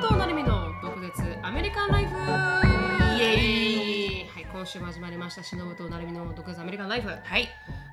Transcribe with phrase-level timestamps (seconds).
[0.00, 2.16] となるみの独舌アメリカンライフ。
[2.16, 4.28] イエーイ。
[4.28, 5.42] はい今週も始まりました。
[5.42, 7.08] しのぶとなるみの独舌アメリカンライフ。
[7.08, 7.48] はい。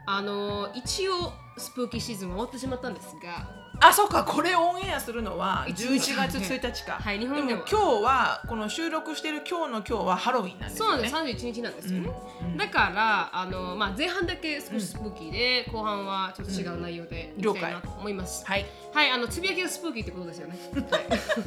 [0.06, 6.94] あの一応スプーキーシーズン終わってしまったんですがあ、そうか、これオンエアするのは一11日月1日か。
[6.94, 11.08] はい日本ではも今日はこの収録している今日の今日はハロウィンなんですよね。
[11.10, 11.46] そうなんです。
[11.46, 12.10] 31日なんですよね、
[12.42, 12.58] うん。
[12.58, 18.66] だからあの、まあ、前半だけ少しスプーキーで、後半はちょっと違う内容でいきたいなと思います、はい。
[18.94, 20.58] はいあのつぶやきがスプーキーってことですよね、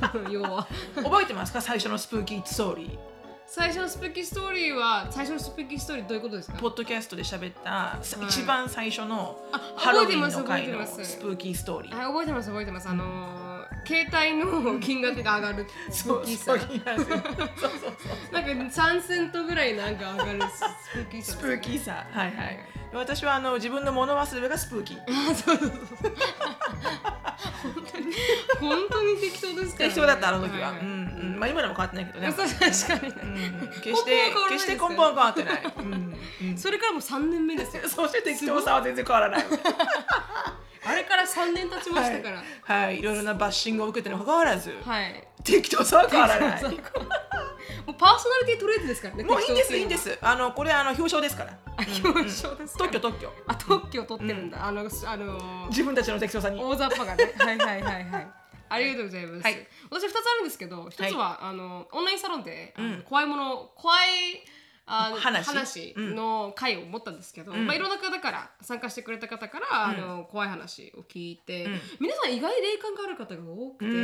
[0.01, 0.67] はい、 要は。
[0.97, 1.61] 覚えてますか？
[1.61, 3.20] 最初のスプーキーストーリー。
[3.53, 6.59] 最初のスプーキーストーリーは最初のスプーキーストーリーどういうことですか？
[6.59, 8.29] ポッドキャストで喋った、さはい。
[8.29, 11.97] 一番最初のあハロウィンの回のスプーキーストーリー。
[11.97, 12.89] はい、覚えてます覚えてます。
[12.89, 13.50] あのー
[13.87, 15.67] 携帯の金額が上がる。
[18.33, 20.61] なんか3セントぐらいなんか上がるス
[20.93, 22.61] プーキーさスプーキーさ、はいはい。
[22.93, 24.99] 私はあの自分の物忘れがスプーキー。
[25.09, 25.81] あそうそうそう。
[28.61, 30.73] 本当に適当ですから、ね、適当だったあの時は。
[30.75, 31.39] いうんうん。
[31.39, 32.33] まあ今でも変わってないけどね。
[32.33, 32.59] 確
[33.01, 33.69] かにうね、ん。
[33.83, 35.73] 決して決して根本は変わってない。
[35.79, 36.59] うんうん。
[36.59, 37.87] それからもう3年目ですよ。
[37.89, 39.47] そうして適当さは全然変わらない。
[40.85, 42.43] あれから3年経ちましたから。
[42.63, 43.03] はい、い。
[43.03, 46.63] ろいろなバッシングを受けてにもかかわらず、はい、適当さは変わらない。
[46.65, 50.19] もうパーソナリティトレードですからねもういいんです、いいんです。
[50.21, 51.59] あの、これ、あの、表彰ですから。
[51.77, 52.85] あ表彰ですか。
[52.85, 53.33] 特許、特許。
[53.47, 56.61] あ特許を取ってるんだ、あのあの自分たちの適当さに。
[56.63, 57.33] 大雑把がね。
[57.39, 58.27] はいはいはいはい。
[58.71, 59.69] ありがとうございます、はい。
[59.91, 64.45] 私2つあるんですけど1つは、あのオンラインサロンで、怖いもの怖い
[64.91, 65.95] あ話？
[65.97, 66.15] うん。
[66.17, 67.67] の会を持ったんですけど、ん。
[67.67, 71.81] まあ、いろんな方から参加してくれた方から、あの怖い話を聞いて、うん。
[72.01, 73.95] 皆さん意外に霊感がある方が多くて、うん。
[73.95, 73.97] う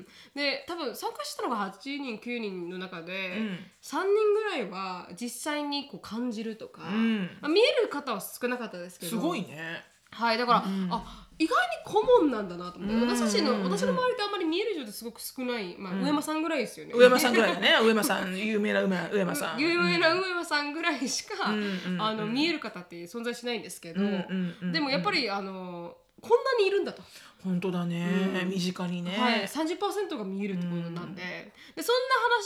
[0.00, 0.06] ん。
[0.34, 3.58] で多分参加したのが8人9人の中で、うん。
[3.80, 7.38] 3人ぐらいは実際にこう感じるとか、うん。
[7.40, 9.84] まあ、見える方は少なかったですけどすごいね。
[10.10, 10.88] はいだから、うん。
[10.90, 13.08] あ意外に顧問なんだなと思って、うん。
[13.08, 16.04] 私たちの私の周りってあんまり見える人ってすごく少ない、まあうん。
[16.04, 16.92] 上間さんぐらいですよね。
[16.94, 17.76] 上間さんぐらいだね。
[17.82, 19.60] 上間さん、有名な上間上間さん。
[19.60, 24.72] 有名な上間さんぐらいしか、うんうんあの見える方って存在しないんですけど、うんうんうん。
[24.72, 27.02] でもやっぱりあのこんなにいるんだと、
[27.44, 28.06] 本当だね、
[28.42, 28.50] うん。
[28.50, 29.16] 身近にね。
[29.18, 31.96] はい、30%が見えるってことなんで,、でそん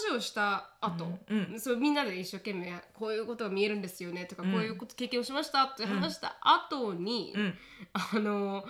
[0.09, 1.53] な話をした後、うん。
[1.53, 1.61] うん。
[1.61, 4.53] そうみんなで一生懸命こういうことが見えるんですよねとか、うん。
[4.53, 7.55] こういうこと経験をしましたって話した後に、うん。
[7.93, 8.65] あの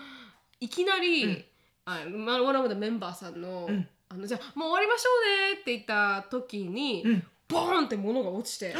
[0.58, 1.44] いきなり、うん。
[1.84, 3.88] あまワンオブのメンバーさんの,、うん。
[4.08, 5.10] あのじゃあもう終わりましょ
[5.50, 7.24] うねって言った時に、うん。
[7.48, 8.74] ボーンって物が落ちて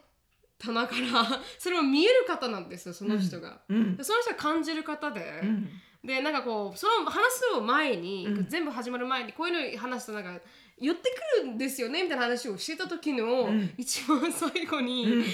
[0.58, 3.60] 棚からそれも見える方なんですよその人が。
[3.68, 3.92] その
[4.22, 5.68] 人が感じる方で、うん
[6.04, 7.20] でなんかこうその話
[7.54, 8.46] す前に、うん。
[8.48, 10.40] 全部始まる前にこういうの話すとなんか
[10.78, 13.74] 寄ってくるんですよねみたいな話をしてた時の、うん。
[13.76, 15.24] 一番最後に、うん。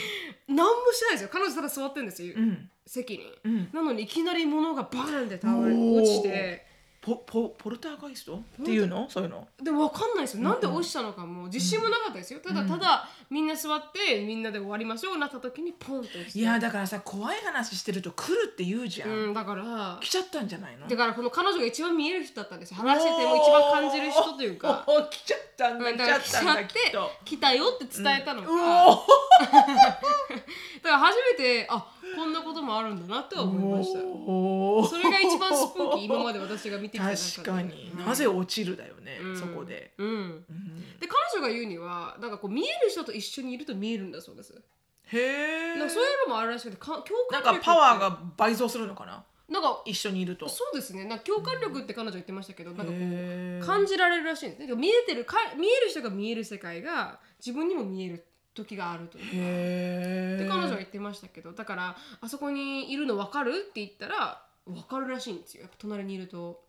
[0.49, 1.29] 何もしてないですよ。
[1.33, 2.71] 彼女ただ座ってるんですよ、うん。
[2.87, 3.25] 席に。
[3.45, 3.69] うん。
[3.73, 6.03] なのにいきなり物がバーンって倒れおー。
[6.03, 6.72] 落ちて
[7.03, 8.37] ポポポルターガイスト？
[8.37, 9.11] っていうの？
[9.11, 9.49] そういうの？
[9.61, 10.45] で分かんないですよ。
[10.45, 12.39] なんで落ちたのかも自信もなかったですよ。
[12.39, 16.39] ただただみんな座ってみんなで終わりましょうなった時にポンって落ちて。
[16.39, 19.99] いやだからさ怖い話してると来るって言うじゃん、うんだから。
[20.01, 20.87] 来ちゃったんじゃないの？
[20.87, 24.85] だからこの彼女が一番見える人だったんですよ話してても一番感じる人というか。
[24.87, 27.11] おー来ちゃったんだうん来ちゃったんだきっと。
[27.25, 29.05] 来たよって伝えたのか、う だおか
[30.85, 31.85] ら初めてあ
[32.15, 33.99] こんなこともあるんだなとは思いました。
[34.01, 37.23] それが一番スプーキー今まで私が見てきた中で。
[37.37, 38.07] 確かに、うん。
[38.07, 39.37] なぜ落ちるだよね、うん。
[39.37, 40.09] そこで、うん。
[40.09, 40.99] うん。
[40.99, 44.55] で彼女が言うにはなんかこう見える人と一緒にいると見えるんだそうです。
[45.07, 47.67] へえなんかそういうのもあるらしくてか共なん感力って。
[47.67, 49.25] かパワーが倍増するのかな？
[49.49, 50.49] なんか一緒にいると。
[50.49, 51.05] そうですね。
[51.05, 54.67] なんか共感力って彼女言ってましたけどなんかこう感じられるらしいんです。
[54.67, 58.25] ね見えてるか見える人が見える世界が自分にも見える
[58.55, 65.63] 時があるというへえで彼女は言ってましたけどだからあそこにいるの分かるって言ったら分かるらしいんですよ。
[65.63, 66.63] やっぱ隣にいると。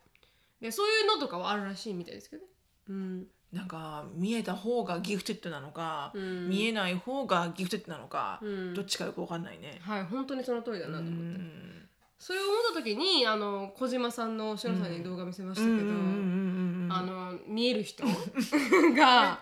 [0.60, 2.48] でそういうのとかはあるらしいみたいですけどね。
[2.88, 3.26] うん。
[3.52, 6.48] なんか見えた方がギフテッドなのか、うん。
[6.48, 8.74] 見えない方がギフテッドなのか、うん。
[8.74, 9.80] どっちかよくわかんないね。
[9.82, 11.88] はい本当にその通りだなと思って、うん。
[12.18, 18.10] それを思った時にあの小島さんのしのさんに動画見せましたけど、あの見える人 が。
[18.10, 18.16] めっ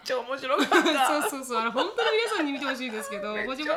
[0.04, 1.06] ちゃ面白かった。
[1.22, 1.58] そうそうそう。
[1.58, 3.74] あれ本当に皆さんに見てほしいですけど小島。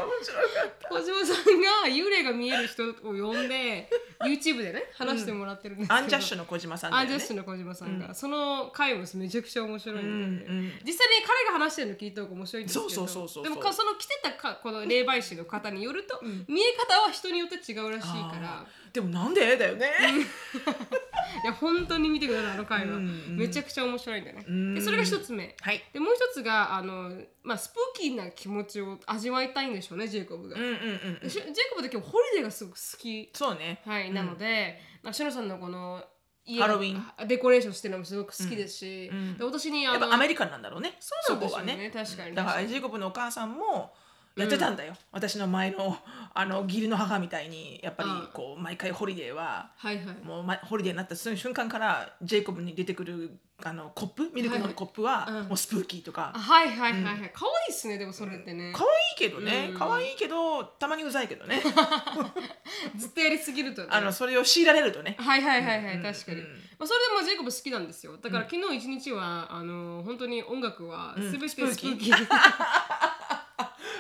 [0.89, 3.89] 小島さんが幽霊が見える人を呼んで
[4.21, 6.97] YouTube でね話してもらってるんですけど、アンジャッシュの小島さんね。
[6.97, 12.89] アンジャッシュの小島さんが、その回もめちゃくちゃ面白いんで、うんうん実際に彼が話してるの聞いた方が面白いんですけど。
[12.89, 13.43] そうそうそうそう。
[13.43, 16.45] でもかその来てたかこの霊媒師の方によると、ん。
[16.47, 18.65] 見え方は人によって違うらしいから。
[18.93, 19.57] でもなんで？
[19.57, 19.91] だよね。
[21.43, 23.37] や本当に見てくださいあの回は、うんうん。
[23.37, 24.75] めちゃくちゃ面白いんだよね、うん。
[24.75, 25.55] でそれが一つ目。
[25.61, 25.83] はい。
[25.93, 27.11] でもう一つがあの、
[27.43, 33.81] まあ、スプーキーな気持ちを味わいたいんでしょうねジェイコブが、うんうんうんジェイコブって今日ホリデーがすごく好きそうね。
[33.85, 36.03] はい、なので、まあ、シノさんのこの
[36.45, 37.27] 家ハロウィン。
[37.27, 40.95] デコレーションしてるのもすごく好きですし、うん私にあのやっぱアメリカンなんだろうね。
[40.99, 41.91] そうなんですよこはね。
[41.93, 42.35] 確かに。
[42.35, 43.93] だからジェイコブのお母さんも
[44.35, 45.97] やってたんだよ、私の前の
[46.33, 48.27] あの義理の母みたいにやっぱりうん。
[48.33, 50.05] こう毎回ホリデーははいはい。
[50.25, 56.33] もう、ま、ホリデーになったその瞬間からジェイコブに出てくるあのコップミルクのコップは、もう spooky とか。
[56.35, 58.89] あはいはいはいはい、可愛いっすねでもそれってね、可愛
[59.27, 59.69] いけどね。
[59.71, 59.79] うん。
[59.79, 61.61] 可愛いけどたまにうざいけどね。
[62.97, 63.87] ずっとやりすぎるとね。
[63.89, 65.15] あのそれを強いられるとね。
[65.17, 66.03] はいはいはいはい、うん。
[66.03, 66.47] 確かに、うん
[66.77, 68.17] まあ、それでもジェイコブ好きなんですよ。
[68.17, 71.31] だから昨日一日はあの本当に音楽はうん。
[71.31, 72.27] 全てスプーキー、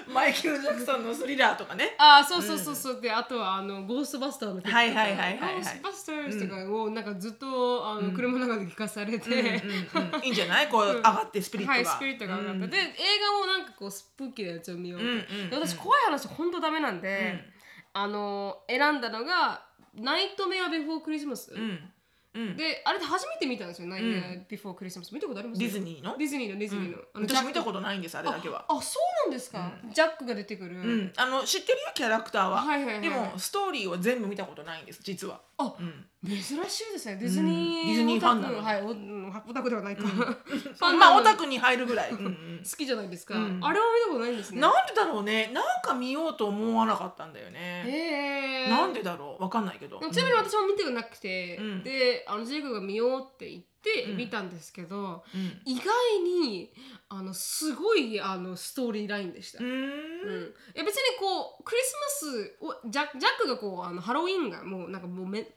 [0.07, 1.95] マイケル・ジャクソンのスリラーとかね。
[1.97, 3.01] ああそうそうそうそう。
[3.01, 5.53] であとはあのゴーストバスターの曲とかはいはいはいはいはい。
[5.55, 9.61] ゴーストバスターズとかをなんかずっとあの車の中で聞かされて、
[10.23, 10.69] いいんじゃない？
[10.69, 12.69] こう上がってスピリットが、はい、スピリットが上がった、うん。
[12.69, 12.81] で映
[13.33, 17.43] 画もなんかこう spooky なやつを見ようと、うんうんで私怖い話本当ダメなんで、
[17.93, 19.63] あの選んだのが
[19.95, 21.79] 「ナイトメア・ビフォー・クリスマス」うん
[22.35, 22.57] うん。
[22.57, 25.59] であれで初めて見たんですよ「ナイトビフォー・クリスマス」見たことあります？
[25.59, 26.17] ディズニーの？
[26.17, 27.45] ディズニーのディズニーの,、あのジャック。
[27.45, 28.65] 私見たことないんですあれだけは。
[28.67, 33.01] ああそうなんですか、ジャックが出てくる、うん、あの知ってるよキャラクターは、はいはいはい。
[33.01, 37.17] でもストーリーを全部見たことないんです実は、あうん、珍しいですね。
[37.17, 38.81] ディズニー、うんディズニーファンなのはい。
[38.81, 42.61] オタクではないか、まあオタクに入るぐらい、うんうん。
[42.63, 43.59] 好きじゃないですか、うん。
[43.63, 44.61] あれは見たことないんですね。
[44.61, 45.51] なんでだろうね。
[45.53, 48.69] なんか見ようと思わなかったんだよへね、え。
[48.69, 49.43] なんでだろう？
[49.43, 49.99] わかんないけど。
[49.99, 51.83] ちなみに私も見てなくて、うん。
[51.83, 54.17] であのジェイクが見ようって言ってうん。
[54.17, 55.61] 見たんですけど、うん。
[55.65, 55.85] 意外
[56.23, 56.73] に
[57.09, 59.59] あのすごいあのストーリーラインでした。
[59.59, 59.69] うーん。
[59.69, 59.75] うん。
[60.75, 61.95] いや別にこうクリス
[62.63, 65.47] マスをジャジャックがこうあのハロウィンがもうなんかもうめ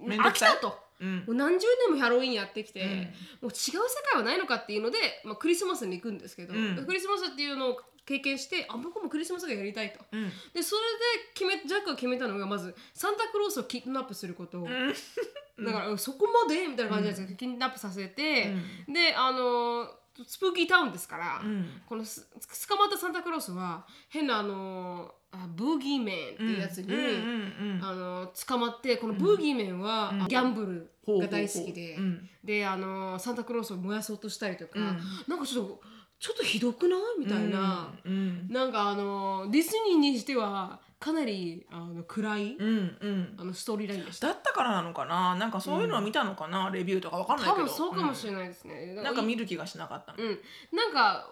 [0.00, 0.78] 飽きたと。
[1.00, 1.16] うん。
[1.18, 2.90] もう何十年もハロウィンやってきて、うん。
[2.90, 2.98] も
[3.42, 3.78] う違う世
[4.12, 6.86] 界はないのかっていうので、まあ、クリスマスに行くんですけど、うん。
[6.86, 10.00] クリスマスっていうのを経験してあ僕もクリスマスがやりたいと。
[10.12, 10.30] うん。
[10.52, 10.82] でそれ
[11.18, 14.62] で決めジャックが決めたのがまずサンタクロースを kidnap すること。
[14.62, 18.54] を、だからそこまでみたいな感じなんですよ、 kidnap させて、
[18.88, 19.88] であの
[20.26, 21.66] spooky town ですから、うん。
[21.86, 22.28] このす
[22.68, 30.28] 捕まったサンタクロースは変なあのあブーギーメンっていうやつに、うんうんうんあの捕まってこのブーギーメンは、うん。
[30.28, 32.28] ギャンブルが大好きで、うん。
[32.44, 34.98] であのサンタクロースを燃やそうとしたりとか、うん。
[35.26, 35.80] なんかちょっと
[36.20, 37.00] ちょっとひどくない？
[37.18, 37.92] みたいな。
[38.04, 38.48] うん。
[38.48, 43.34] なんかあのディズニーにしてはかなりあの暗い、うんうん。
[43.36, 44.28] あのストーリーラインでした。
[44.28, 45.34] だったからなのかな？
[45.34, 47.56] なんかそういうのを見たのかな、レビューとかわかんないけど。
[47.56, 48.94] 多分そうかもしれないですね。
[48.96, 49.02] うん。
[49.04, 50.18] なんか見る気がしなかったの。
[50.18, 50.38] うん、
[50.72, 51.28] なんか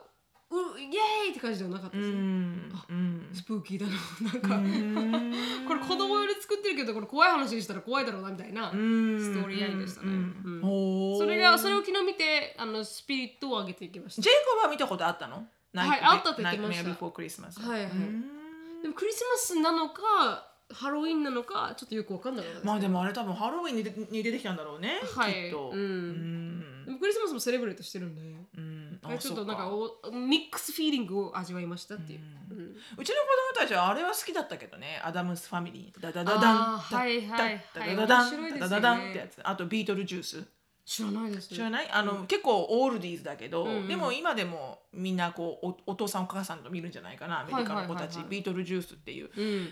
[0.50, 2.12] うイエーイって感じではなかったうです。
[2.12, 2.18] ね。
[2.18, 3.30] んうん。
[3.32, 3.92] スプーキーだな。
[4.28, 5.32] なんうか、ん。
[5.66, 8.70] これ子供用に作ってるけどこれ怖い話にしたら怖いだろうなみたいな。
[8.70, 10.08] ストストーリーラインでしたね。
[10.08, 14.22] うんそれがそれを昨日見てあのスピリットを上げていきました。
[14.22, 15.48] ジェイコブは見たことあったの？
[15.74, 16.52] はいあったって言ってました。
[16.52, 17.58] ナイトメアビフォークリスマス。
[17.60, 17.90] はいはい。
[17.90, 18.41] うん
[18.82, 25.32] でもクリスマスなのかハロウィンなのかちょっとよくわかんなかったです、まあでもあれ多分ハロウィンに出てに出てきたんだろうねはい。
[25.32, 25.70] きっと。
[25.70, 25.78] うん。
[25.78, 26.84] うん。
[26.86, 28.22] でもクリスマスも celebrate してるんで。
[28.56, 28.98] うん。
[29.02, 32.20] あちょっとなんかお mixed feeling を味わいましたっていう、
[32.50, 32.58] うん。
[32.58, 32.64] うん。
[32.64, 35.00] うちの子供たちはあれは好きだったけどね。
[35.04, 36.00] アダムスファミリー。
[36.00, 36.80] ダダダダン。
[36.90, 38.28] ダダダダン。
[38.28, 38.60] 面白いですよね。
[38.60, 39.40] ダダダンってやつ。
[39.42, 40.44] あとビートルジュース
[40.84, 41.48] 知らないです。
[41.48, 41.88] 知らない？
[41.90, 43.88] あの、結構オールディーズだけど、うんうん。
[43.88, 49.68] でも今でもみんなこうおお父さんお母さんと見るんじゃないかなアメリカの子たち、ビートルジュースっていう、うん。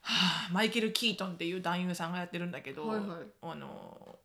[0.00, 3.06] はあマイケル・キートンっていう男優さんがやってるんだけど、はいはい。
[3.42, 4.18] あの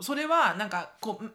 [0.00, 1.30] それはなんかこう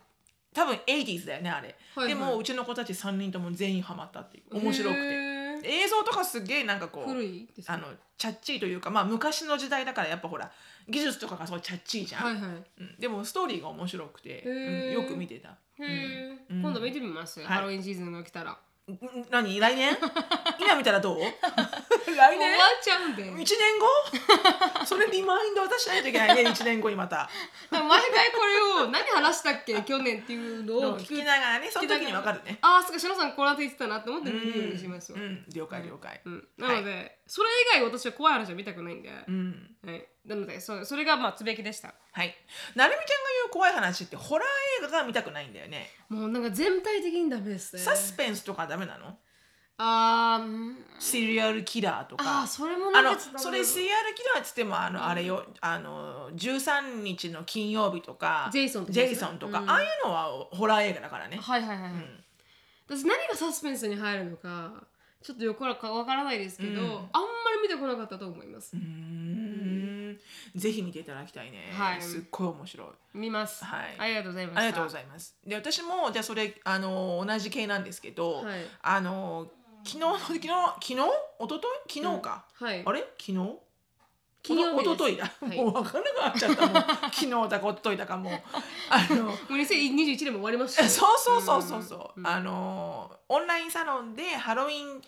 [0.53, 2.07] 多分 80s だよねあれ、はいはい。
[2.07, 4.57] でもうちの子たち3人とも全員ハマったっていう。
[4.57, 7.87] 面白くて映像とかすげえなんかこう古いですかあの
[8.17, 10.51] チャッチーというかまあ昔の時代だからやっぱほら
[10.89, 12.41] 技術とかがそうチャッチーじゃん、はいはい。
[12.79, 14.91] うん、でもストーリーが面白くて、うん。
[14.93, 15.57] よく見てた。
[15.79, 16.61] うん。
[16.61, 17.47] 今度見てみます、はい。
[17.49, 18.57] ハロウィンシーズンが来たら
[19.29, 19.59] 何？
[19.59, 19.97] 来年？
[20.59, 21.19] 今見たらどう？
[21.19, 22.31] 来終わっ
[22.79, 23.23] 年ちゃうんで。
[23.23, 23.45] 1年
[24.79, 24.85] 後？
[24.85, 27.29] それリマインド渡しないといけないね 1年後にまた。
[27.69, 29.75] でも毎回これを何話したっけ？
[29.83, 32.59] 去年っていうのを聞きながらねその時にわかるね。
[32.61, 36.47] ああそっかしのさんこの後言ってたなって思って見るようにしますわ、うん、了解了解、うん。
[36.57, 39.75] なので、それ以外私は怖い話は見たくないんで、うん。
[39.85, 41.93] はい、なのでそそれがまあつぶやきでした。
[42.11, 42.35] はい。
[42.75, 45.89] なるみちゃんが言う怖い話ってホラー映画が見たくないんだよね。
[46.09, 47.81] もうなんか全体的にダメですね。
[47.81, 49.17] サスペンスとかダメなの？
[49.79, 50.43] あ
[50.97, 59.69] シリアルキラーとあかーそれもあのそれシリアルキラーっつってもあの、あれよあの13日の金曜日とかジェイソンとかジェイソンとか、うん。
[59.69, 62.23] ああいうのはホラー映画だからね、はいはいはい、うん。
[62.87, 64.73] 私何がサスペンスに入るのか
[65.21, 66.79] ちょっとよくわからないですけど、うん。
[66.79, 69.16] あんまり見てこなかったと思います、うーん
[70.57, 72.01] ぜひ見ていただきたいね、はい。
[72.01, 72.87] すっごい面白い。
[73.13, 73.95] 見ます、はい。
[73.97, 75.37] ありがとうございましたありがとうございます。
[75.45, 78.59] で私もじゃあそれあの同じ系なんですけど、はい。
[78.81, 79.47] あの
[79.83, 80.95] 昨日昨日昨日？
[80.95, 81.01] 一
[81.39, 82.01] 昨日？
[82.01, 82.83] 昨日か、はい。
[82.85, 83.01] あれ？
[83.19, 83.59] 昨日？
[84.43, 85.57] 金曜日おとといだ、はい。
[85.61, 86.83] もう分からなくなっちゃったもう
[87.13, 88.33] 昨日だかおとといだかもう。
[88.89, 90.75] あのもう2021年も終わりまし。
[90.75, 91.83] たよそうそうそうそう。
[91.83, 92.27] そう、うん。
[92.27, 95.01] あのオンラインサロンでハロウィン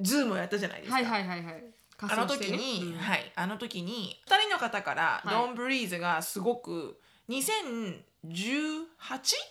[0.00, 1.64] ズームをやったじゃないですか、はいはいはいはい
[2.08, 2.98] あの時に、うん。
[2.98, 3.32] はい。
[3.34, 5.34] あの時に2人の方から、はい。
[5.34, 8.02] Don't Breathe がすごく2018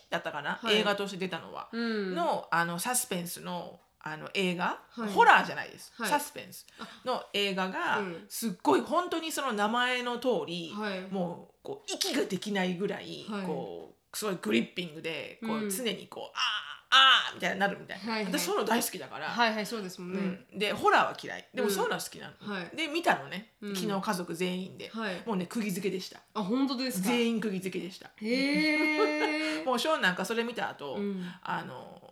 [0.09, 0.75] だったかな、はい。
[0.75, 2.15] 映画として出たのは、うん。
[2.15, 5.09] のあのサスペンスのあの映画、はい。
[5.11, 6.09] ホラーじゃないです、はい。
[6.09, 6.65] サスペンス。
[7.05, 8.25] の映画が、うん。
[8.29, 11.01] すっごい本当にその名前の通り、はい。
[11.11, 13.45] もうこう息ができないぐらい、はい。
[13.45, 15.69] こうすごい gripping でこう、うん。
[15.69, 18.33] 常にこうあーあーみたいになるみたいな、はいはい。
[18.33, 20.19] 私そういうの大好きだから、はいはいそうですもんね、
[20.53, 21.47] うん、でホラーは嫌い。
[21.53, 21.73] でもうん。
[21.73, 22.75] そういうのは好きなの、はい。
[22.75, 23.75] で見たのね、うん。
[23.75, 25.21] 昨日家族全員で、はい。
[25.25, 26.19] もうね釘付けでした。
[26.33, 27.09] あ本当ですか？
[27.09, 28.09] 全員釘付けでした。
[28.21, 31.25] へえ もうショーンなんかそれ見た後、うん。
[31.43, 32.08] あの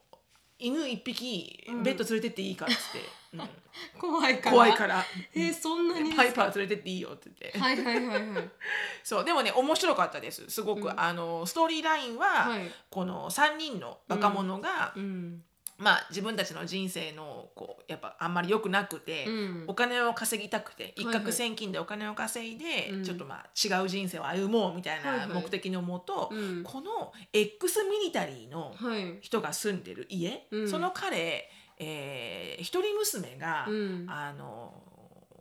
[0.60, 1.84] 犬一匹うん。
[1.84, 3.00] ベッド連れてっていいかっつって、
[3.34, 3.50] うん。
[4.00, 4.52] 怖いから？
[4.52, 5.06] 怖いから。
[5.34, 8.50] えー、そんなにパイパー連れてっていいよって言って、はいはいはいはい。
[9.04, 10.50] そうでもね面白かったです。
[10.50, 11.00] すごく、うん。
[11.00, 12.72] あのストーリーラインは、はい。
[12.90, 15.44] この3人の若者が、うん
[15.78, 19.64] まあ自分たちの人生のこうやっぱあんまり良くなくて、うん。
[19.68, 21.26] お金を稼ぎたくて一はいはい。
[21.26, 23.04] 攫千金でお金を稼いで、うん。
[23.04, 25.42] ちょっとまあ違う人生を歩もうみたいはいはない。
[25.42, 26.64] 目的のもと、うん。
[26.64, 29.20] この X ミリタリーのはい。
[29.22, 30.70] 人が住んでる家、うん。
[30.70, 34.06] その彼、えー一人娘が、うん。
[34.10, 34.82] あの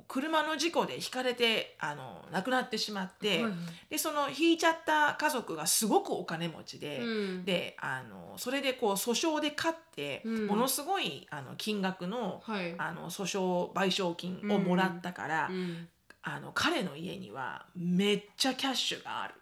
[0.09, 3.53] 車の事故でひかれてあの亡くなってしまって、はいはい。
[3.91, 7.01] でその引いちゃった家族がすごくお金持ちで。
[7.01, 7.05] う
[7.41, 7.45] ん。
[7.45, 10.47] であのそれでこう訴訟で勝って、うん。
[10.47, 12.75] ものすごいあの金額の,、はい。
[12.79, 15.89] あの訴訟賠償金をもらったから、うん。
[16.23, 19.35] あの彼の家にはめっちゃキャッシュがある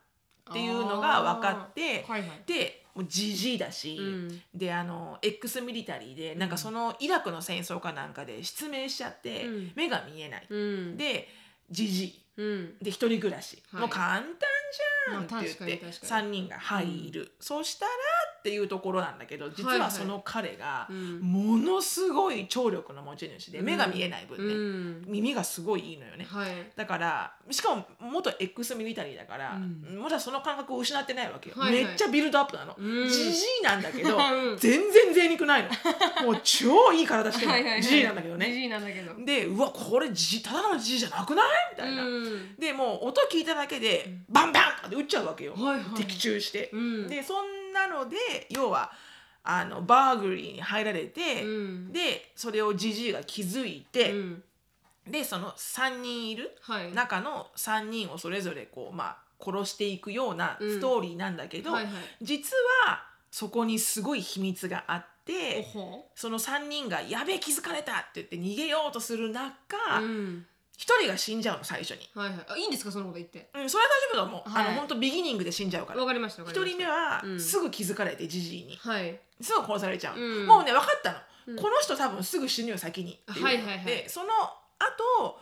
[0.51, 2.31] っていうのが分かって、はいはい。
[2.47, 4.41] でもうジジイだし、うん。
[4.55, 9.73] であの X ミリタリーでなんかそのイラクの戦争かなんかで失明しちゃって、うん。
[9.75, 10.97] 目が見えない、うん。
[10.97, 11.29] で
[11.71, 12.79] ジジイうん。
[12.81, 13.81] で一人暮らし、はい。
[13.81, 14.29] もう簡単
[15.11, 16.29] じゃんってまあ言って、確かに確かに。
[16.29, 17.93] 3人が入る、そうしたら
[18.45, 21.19] っていうところなんだけど実はその彼がうん。
[21.21, 23.65] ものすごい聴力の持ち主で、うん。
[23.65, 25.05] 目が見えない分ね、うん。
[25.07, 26.27] 耳がすごいいいのよね。
[26.29, 26.51] はい。
[26.77, 29.99] だからしかも元 X ミリタリーだから、うん。
[29.99, 31.85] まだその感覚を失ってないわけよ、はいはい。
[31.87, 32.75] めっちゃビルドアップなの。
[32.77, 33.09] うん。
[33.09, 34.59] ジジイなんだけど、 うん。
[34.59, 35.71] 全然贅肉ないの。
[36.27, 38.69] もう超いい体してるはいはいなんだけどね。
[38.69, 39.25] なんだけど。
[39.25, 41.47] でうわこれジジイただのジジイじゃなくない？
[41.73, 42.57] みたいな、うん。
[42.57, 45.85] でもう音聞いただけでバンバンとかで撃っちゃうわけよ、はいはい。
[45.97, 47.09] 的中して、うん。
[47.09, 48.17] でそんなので
[48.49, 48.91] 要は
[49.43, 51.93] あのバーグリーに入られて、うん。
[51.93, 54.43] でそれをジジイが気づいて、うん。
[55.07, 56.93] でその3人いるはい。
[56.93, 60.71] 中の3人をそれぞれこう、まあ、殺していくようなうん。
[60.71, 61.93] ストーリーなんだけど、はいはい。
[62.23, 65.67] 実はそこにすごい秘密があって
[66.15, 69.53] その3人が「やべえ気づかれた!」って言って逃げようとする中、
[70.01, 72.09] うん一1人が死んじゃうの最初に。
[72.15, 72.39] はいはい。
[72.49, 73.49] あいいんですかそのこと言って。
[73.55, 74.67] うん、それは大丈夫だもん、はい。
[74.67, 76.01] あの本当ビギニングで死んじゃうから。
[76.01, 76.79] わかりましたわかりま1した。
[76.79, 77.41] 人目はうん。
[77.41, 78.77] すぐ気づかれてジジイに。
[78.77, 79.19] はい。
[79.41, 80.47] すぐ殺されちゃう、うん。
[80.47, 81.57] もうね分かったの、うん。
[81.57, 83.85] この人多分すぐ死ぬよ先にっていうはいはいはい。
[83.85, 84.27] でその
[84.79, 85.39] 後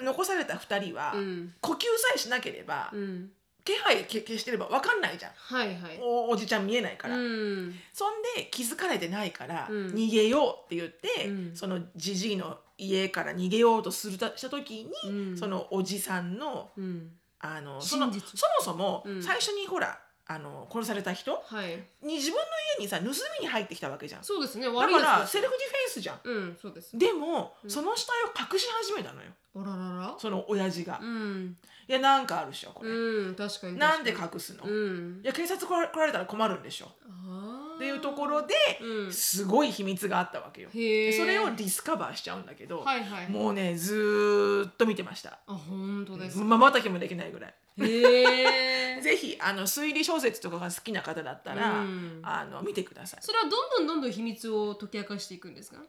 [0.00, 1.54] 残された2人は、うん。
[1.60, 3.30] 呼吸さえしなければ、うん。
[3.64, 5.32] 気配け消してれば分かんないじゃん。
[5.34, 5.98] はいはい。
[6.00, 7.74] おおじちゃん見えないから、うん。
[7.92, 9.86] そんで気づかれてないから、うん。
[9.88, 11.56] 逃げようって言って、うん。
[11.56, 15.38] そのじじいの家から逃げようとするたした時に、うん。
[15.38, 17.10] そのおじさんのうん。
[17.38, 18.20] あのそのそも
[18.62, 19.22] そもうん。
[19.22, 21.70] 最初にほらあの殺された人はい。
[22.02, 22.42] に自分の
[22.78, 23.10] 家にさ盗み
[23.42, 24.20] に入ってきたわけじゃん。
[24.20, 26.20] だそうですねか悪いやつですらセルフディフェンスじゃん。
[26.24, 26.98] うんそうです。
[26.98, 27.70] でも、うん。
[27.70, 29.30] その死体を隠し始めたのよ。
[29.54, 30.14] あららら？
[30.18, 31.56] その親父が、いうん。
[31.86, 35.20] やなんかあるでしょこれ、うん確かになんで隠すの、うん。
[35.22, 36.90] や警察来られたら困るんでしょ。
[37.02, 39.12] あーっていうところで、うん。
[39.12, 40.70] すごい秘密があったわけよ。
[40.70, 43.30] それをディスカバーしちゃうんだけど、はいはい。
[43.30, 45.38] もうねずーっと見てました。
[45.46, 47.54] あ本当ですまばたきもできないぐらい。
[47.78, 52.20] ぜひあの推理小説とかが好きな方だったら、うん。
[52.22, 53.20] あの見てください。
[53.22, 55.82] それはどんどんどんどん秘密を解き明かしていくんですか？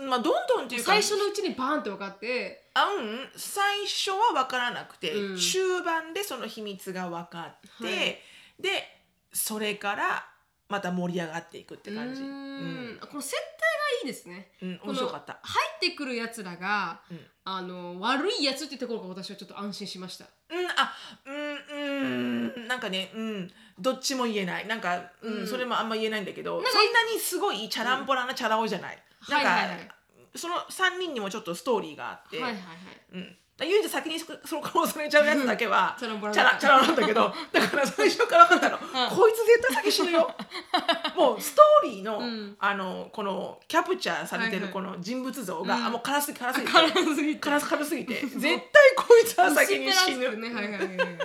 [0.00, 2.70] まあどんどんっていうか最初のうちにバーンって分かって。
[2.74, 5.36] あうん最初は分からなくて、うん。
[5.38, 7.94] 終盤でその秘密が分かって、はい。
[8.60, 9.02] で
[9.32, 10.28] それから
[10.68, 12.22] また盛り上がっていくって感じ。
[12.22, 12.94] うーうん。
[12.94, 14.50] んこの設定がいいですね。
[14.62, 15.38] うん、面白かった。
[15.42, 17.20] 入ってくるやつらが、うん。
[17.44, 20.26] あの悪いやつってところが私はちょっと安心しました。
[20.50, 20.94] うんあ
[21.24, 22.68] うんうん。
[22.68, 23.50] なんかねうん。
[23.78, 24.66] どっちも言えない。
[24.66, 25.46] なんか、うんうん。
[25.46, 29.42] それもあんま言えないんだけどなんかそんなにすごいチャランポラなチャラ男じゃない、なん。
[29.42, 29.88] か、はいはいはい。
[30.34, 32.68] その3人にもちょっとストーリーがあって、はいはいはい。
[33.14, 40.30] うん、唯一先にそその殺されちゃうやつだけはチャランポランチャラチャラなんだけどだから最初から分かったの、こいつ絶対先死ぬよ。
[41.16, 42.56] もうストーリーの,、ん。
[42.58, 44.66] あのこのキャプチャーされてはいはい。
[44.68, 45.84] るこの人物像が、うん。
[45.86, 46.72] あもう辛すぎ辛すぎて。
[47.40, 48.14] 辛すぎて。
[48.26, 48.58] 絶対
[48.96, 50.52] こいつは先に死ぬ、ね。
[50.52, 51.18] はいはいはいはい。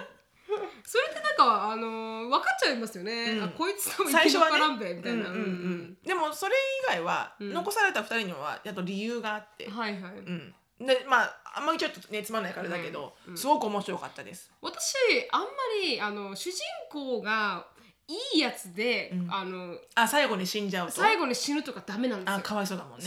[0.84, 3.44] それってなんかあのー分かっちゃいますよね、うん。
[3.44, 4.60] あこいつ多分最初はね。
[4.60, 5.42] らんべみたいな、うんうん。
[5.42, 5.98] うん。
[6.04, 7.54] でもそれ以外は、うん。
[7.54, 14.52] 残された二人にはやっと理由があって、はいはい、うん、でまああんまりちょっとねつまんないからだけど、うんすごく面白かったです。
[14.62, 14.96] 私
[15.32, 15.48] あんま
[15.84, 16.60] りあの主人
[16.90, 17.66] 公が
[18.08, 19.34] いいやつで、うん。
[19.34, 20.96] あのあ最後に死んじゃうと？
[20.96, 22.36] 最後に死ぬとかダメなんですよ。
[22.36, 23.06] あかわいそうだもんね。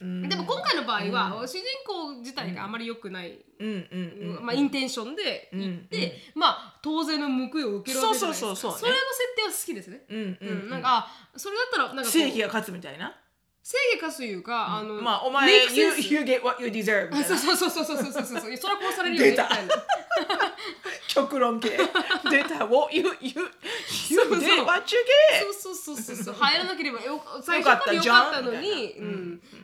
[0.00, 0.04] う。
[0.04, 3.68] んでも今回の場合は、主人公自体があまり良くない、うん。
[3.68, 4.36] うん。
[4.38, 4.46] うん。
[4.46, 8.20] まあ、インテンションで行って、まあ当然の報いを受けるわけじゃないですか。
[8.20, 8.90] そうそうそうそう。
[8.90, 10.18] ねれの設定は好きですね、うん。
[10.18, 10.26] うん。
[10.26, 10.70] ううんん。
[10.70, 13.14] なんかあそれだったらなんかこう正義が勝つみたいな。
[13.66, 17.10] 正義かすいうか、あの、まあ、お前、you, you get what you deserve。
[17.24, 18.38] そうそうそうそうそうそうそ。
[18.38, 19.22] それこうされるよ。
[19.24, 19.48] 出た。
[21.08, 21.70] 極論系。
[22.30, 22.64] 出た。
[22.64, 24.20] what you, you, you
[24.62, 25.00] what you
[25.42, 25.52] get!
[25.52, 26.34] そうそうそう。
[26.34, 28.94] 入らなければよ、最初かよかったのに、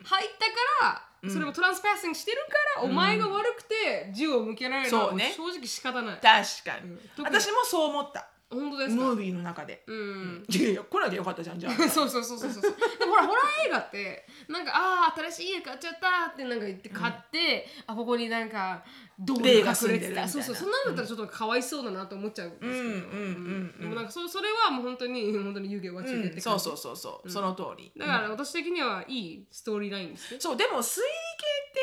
[0.03, 2.45] 入ったから、それもトランスパーシングしてる
[2.75, 6.15] から、お前が悪くて銃を向けられるのは、ね、正直仕方ない。
[6.15, 6.21] 確
[6.65, 8.32] かに、私もそう思った。
[8.53, 9.03] 本当ですか？
[9.03, 10.45] ムービーの中で、うん。
[10.47, 11.73] いやいや来なきゃよかったじゃんじゃあ。
[11.89, 12.61] そうそうそうそうそう
[12.99, 18.83] でもほらホラー映画ってなんかああ新しい家買っちゃったってなんか言って買って、あここになんか
[19.19, 22.49] 道具が霊が住隠れてたそうそうそんなんだったらちょっとかわいそうだなと思っちゃう。
[22.49, 23.79] んですけど、うんうんうんうん。
[23.79, 27.91] でもなんかそそれはもう本当に本当に湯気はちうんでって感じ、そうそうそうそう、その通り。
[27.97, 30.33] だから私的にはいいストーリーラインです。
[30.33, 31.03] ね、そうでも推理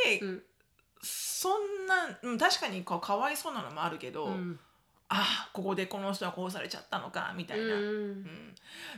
[0.04, 0.42] 系って、うん。
[1.02, 4.60] そんな、うん、確かにこうかわいそうなのもあるけど、うん
[5.12, 7.76] あここでこの人は殺されちゃったのかみたいな、うんう
[8.12, 8.26] ん。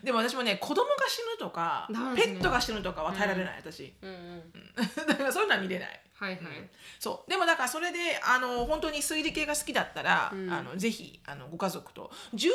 [0.05, 1.99] でも私もね子供が死ぬとか、ね。
[2.15, 3.95] ペットが死ぬとかは耐えられない、私。
[4.03, 4.53] うんうん。
[5.09, 6.01] だからそういうのは見れない。
[6.15, 6.41] はいはい、
[7.01, 7.31] そう。
[7.31, 10.53] でもだからそれであの本当に推理系が好きだったら、うん。
[10.53, 12.13] あのぜひあのご家族と。
[12.35, 12.51] 10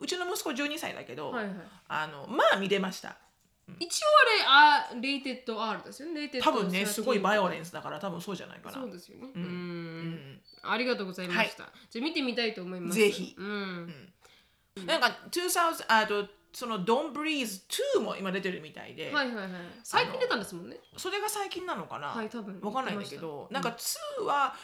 [0.00, 1.54] うちの息子12歳だけど、はいはい。
[1.88, 3.18] あのまあ見れました。
[3.78, 4.06] 一応
[4.86, 6.20] あれあ rated R ですよね。
[6.20, 8.74] レイテッド多分ねすごいバイオレンススだから多分そうじゃないかな。
[8.74, 9.28] そうですよね。
[9.34, 10.10] ううん。
[10.10, 10.40] ん
[10.70, 12.98] ありがとうございました、じゃあ見てみたいと思います。
[12.98, 13.34] ぜひ。
[13.38, 14.12] うん。
[14.86, 17.62] なんか2000あとその「Don't Breathe
[17.96, 19.50] 2」も今出てるみたいで、はいはいはい。
[19.82, 20.76] 最近出たんですもんね。
[20.96, 22.60] それが最近なのかな、はい多分。
[22.60, 24.54] わかんないんだけど、なんか2は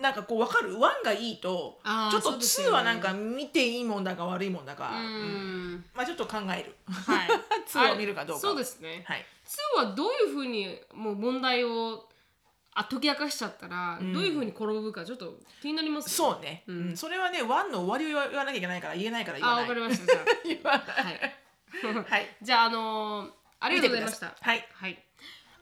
[0.00, 1.80] なんかこう分かる？1がいいと
[2.10, 2.76] ちょっと2そうですよね。
[2.76, 5.74] はなんか見ていいもんだか悪いもんだか、ううん。
[5.74, 6.76] んまあちょっと考える。
[6.90, 7.28] はい。
[7.68, 9.04] 2を見るかどうかそうですね。
[9.06, 9.26] はい。
[9.76, 12.08] 2はどういうふうにもう問題を
[12.74, 14.12] あ解き明かしちゃったら、ん。
[14.12, 16.12] どういうふうに転ぶかちょっと気になりますね。
[16.12, 16.88] そうね、うん。
[16.90, 16.96] うん。
[16.96, 19.64] それはね1の終わりを言わなきゃいけないから言えないから言わない。
[19.64, 20.24] あわかりましたじゃあ。
[20.44, 21.04] 言わない。
[21.04, 21.36] はい。
[22.08, 22.36] はい。
[22.40, 23.30] じゃああのー
[23.64, 24.34] ありがとうございました。
[24.40, 24.68] はい。
[24.74, 25.04] はい。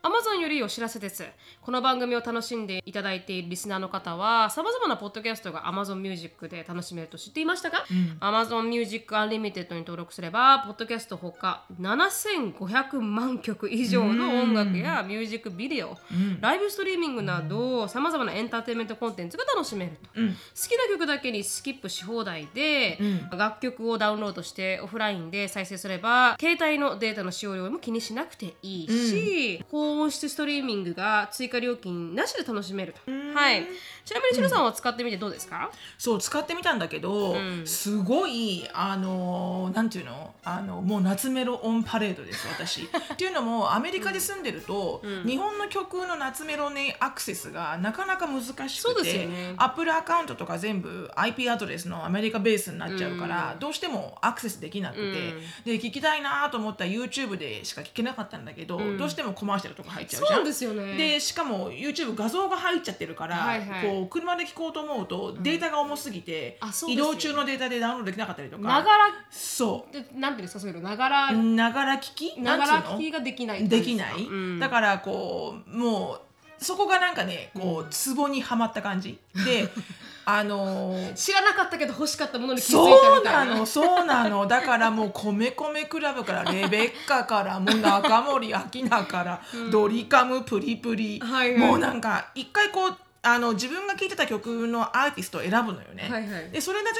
[0.02, 1.26] Amazon よりお知らせです。
[1.60, 7.84] この番組を楽しんでいただいているリスナーの方は、さまざまなポッドキャストが Amazon Music で楽しめると知っていましたか、
[8.20, 15.98] Amazon Music Unlimited に登録すれば、ポッドキャストほか7500万曲以上の音楽やミュージックビデオ、
[16.40, 20.08] ライブストリーミングなど、さまざまなエンターテインメントコンテンツが楽しめると。
[20.08, 22.98] 好きな曲だけにスキップし放題で、
[23.30, 33.66] 楽曲をダウンロードしてオフラインで再生すれば携帯のデータの使用量も気にしなくていいし、高音質ストリーミングが追加料金なしで楽しめると、はい、
[34.10, 37.64] ちなみにしのさんは使ってみてどうですか、そう使ってみたんだけど、ん。
[37.64, 40.34] すごいあのーなんていうの？
[40.42, 42.88] あのもう夏メロオンパレードです私。
[43.12, 49.54] っていうのもアメリカで住んでると、日本の曲の夏メロにアクセスがなかなか難しそうくて、ですよね。
[49.58, 60.38] アップルアカウントとか全部 IP アドレスのアメリカベースになっちゃうから、どうしてもアクセスできなくて、で聞きたいなと思ったら YouTube でしか聞けなかったんだけど、どうしてもコマーシャルとか入っちゃうじゃん。
[60.38, 60.96] そうですよね。
[60.96, 63.86] でしかも YouTube 画像が入っちゃってるから、はいはい。
[63.86, 66.58] こう車で聞こうと思うとデータが重すぎて、
[66.88, 68.62] 移動中のデータでダウンロードできなかったりとか。
[68.62, 72.40] ながらそでなんていうんですかそういうのながら、うながら聞き？
[72.40, 74.58] ながら聞きができないできない、うん。
[74.58, 76.20] だからこうもう
[76.62, 79.18] そこがなんかねこうツボにはまった感じ。
[79.44, 79.68] で
[80.26, 83.44] あのー知らなかったけど欲しかったものに気づいたそうみたな。
[83.46, 84.46] ないのそうなの。
[84.46, 88.58] だからもう米米クラブからレベッカから もう中森明
[88.88, 89.40] 菜から、
[89.72, 91.58] ドリカムプリプリ、はいはい。
[91.58, 96.08] もうなんか一回こうあの自分が聴いてた曲のアーティストを選ぶのよね。
[96.10, 96.50] はいはい。
[96.50, 96.90] でそれだ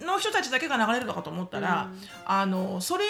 [0.00, 1.88] けの人たちだけが流れるのかと思ったら、
[2.26, 3.04] あのそれ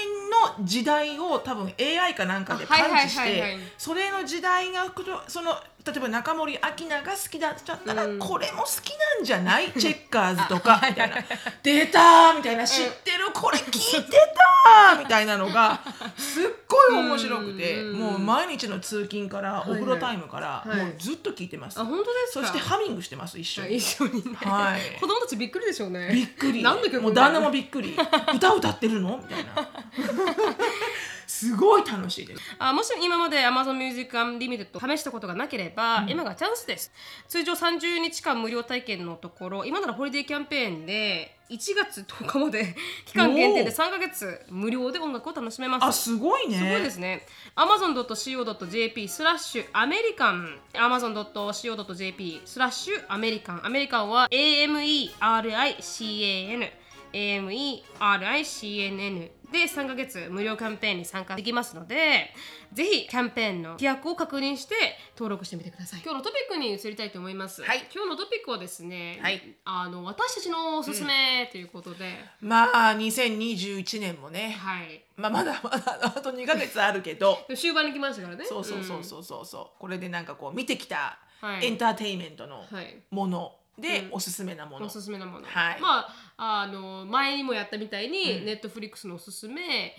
[0.59, 4.93] の時代を多分 AI かなんかであはいはい感知してそれの時代が
[5.29, 5.53] その
[5.87, 8.19] 例えば中森明菜が好きだったら、うん。
[8.19, 9.73] これも好きなんじゃない？
[9.73, 11.17] チェッカーズとかみたいな
[11.63, 13.31] 「出た!」みたいな「知ってる？
[13.33, 14.11] これ聞いて
[14.65, 15.81] た!」みたいなのが
[16.17, 20.69] すっごい面白くて、うんもう毎日の通勤からお風呂タイムからはい。
[20.71, 22.47] はいもうずっと聞いてます、あ本当ですか？
[22.47, 23.77] そしてハミングしてます一緒に。
[23.77, 25.01] 一緒にね、はい。
[25.01, 26.11] 子供たちびっくりでしょうね。
[26.13, 26.63] びっくり。
[26.63, 27.97] 何の曲もう旦那もびっくり。
[28.35, 29.17] 歌歌ってるの？
[29.17, 29.53] みたいな
[31.39, 32.43] すごい楽しいです。
[32.59, 36.91] あもし今まで Amazon Music Unlimited 試したことがなければ、今がチャンスです。
[37.29, 42.75] 通常30日間無料体験のところ今ならホリデーキャンペーンで1月10日まで
[43.07, 43.77] 期間限定でおー。
[43.77, 45.85] 3ヶ月無料で音楽を楽しめます。
[45.85, 46.59] あすごいね。
[46.59, 47.25] すごいですね。
[47.55, 55.13] amazon.co.jp スラッシュアメリカン amazon.co.jp スラッシュアメリカンアメリカンは AMERICAN
[58.01, 62.35] AMERICANN で3ヶ月無料キャンペーンに参加できますので
[62.73, 64.75] ぜひキャンペーンの規約を確認して
[65.17, 66.03] 登録してみてください。
[66.05, 67.89] 今日のトピックに移りたいと思います、はい。
[67.93, 69.41] 今日のトピックはですね、はい。
[69.65, 75.03] あの私たちのおすすめということで、まあ2021年もね、はい。
[75.17, 77.39] まあ、まだまだあと2ヶ月あるけど。
[77.57, 78.45] 終盤に来ましたからね。
[78.45, 79.81] そうそうそうそうそうそう。
[79.81, 81.67] これでなんかこう見てきたはい。
[81.67, 82.65] エンターテインメントの
[83.11, 84.15] ものでうん。
[84.15, 85.81] おすすめなもの、おすすめなもの、はい。
[85.81, 88.47] まああの前にもやったみたいに、うん。
[88.47, 89.95] ネットフリックスのおすすめ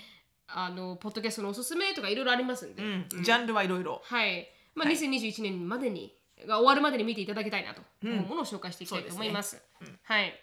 [0.48, 2.82] あのポッドキャストのおすすめとかいろいろありますんで、
[3.22, 4.02] ジャンルはいろいろ。
[4.04, 4.96] はい、まあはい。
[4.98, 6.16] 2021年までに
[6.48, 9.62] が終わるまでに見ていただきたいなとうん思うものを紹介していきたいと思います。
[10.04, 10.34] はい。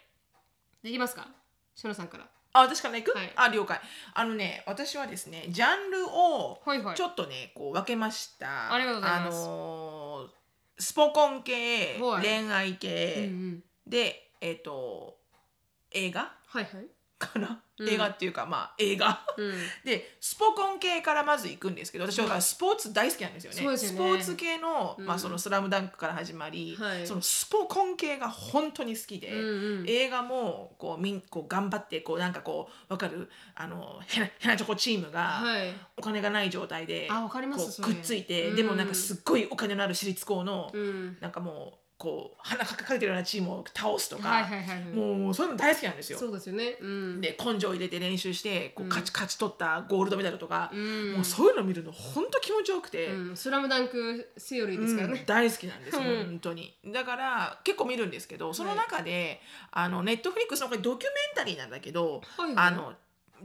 [0.83, 1.27] できますか、
[1.75, 2.27] しのさんから。
[2.53, 3.33] あ私から行く、はい。
[3.35, 3.79] あ了解
[4.13, 8.73] あのね私はですねジャンルをはいはいちょっとねこう分けました。
[8.73, 9.43] ありがとうございます。
[9.43, 10.37] あのー
[10.79, 12.23] スポコン系、はい。
[12.23, 15.16] 恋愛うんう系、ん、でえっ、と
[15.91, 16.31] 映画？
[16.47, 16.87] はいはい。
[17.19, 17.89] かな、うん。
[17.89, 19.25] 映画っていうかまあ映画。
[19.37, 19.53] うん。
[19.83, 23.57] でスポコン系からまず行くんですけど私はスポーツ大好きなんですよね。
[23.59, 23.97] そうですよね。
[23.97, 25.05] スポーツ系の,、うん。
[25.07, 27.07] まあそのスラムダンクから始まり、はい。
[27.07, 29.89] そのスポコン系が本当に好きで、うんうん。
[29.89, 33.31] 映画もこうみんこう頑張ってこうなんかこうわかる？
[33.55, 35.73] あのヘナヘナチョコチームがはい。
[35.95, 37.95] お金がない状態で、あわかりますこそうれ。
[37.95, 38.55] くっついて、うん。
[38.55, 41.17] でもなんかすっごいお金のある私立校の、うん。
[41.19, 44.93] なんかもうこう鼻かかれてるようなチームを倒すとか、はいはいはいはい。
[44.93, 46.19] もうそういうの大好きなんですよ。
[46.19, 46.77] そうですよね。
[46.79, 47.21] うん。
[47.21, 55.19] で根性入れて練習してこううん勝ち,、勝ち取ったゴールドメダルとか、うん、もうそういうの見るの本当気持ちよくて、うん、スラムダンクセオリーですからね。
[55.19, 62.93] うん大好きなんです、うん本当にだから結構見るんですけどその中で、あのネットフリックスのこれドキュメンタリーなんだけど、はいはいあの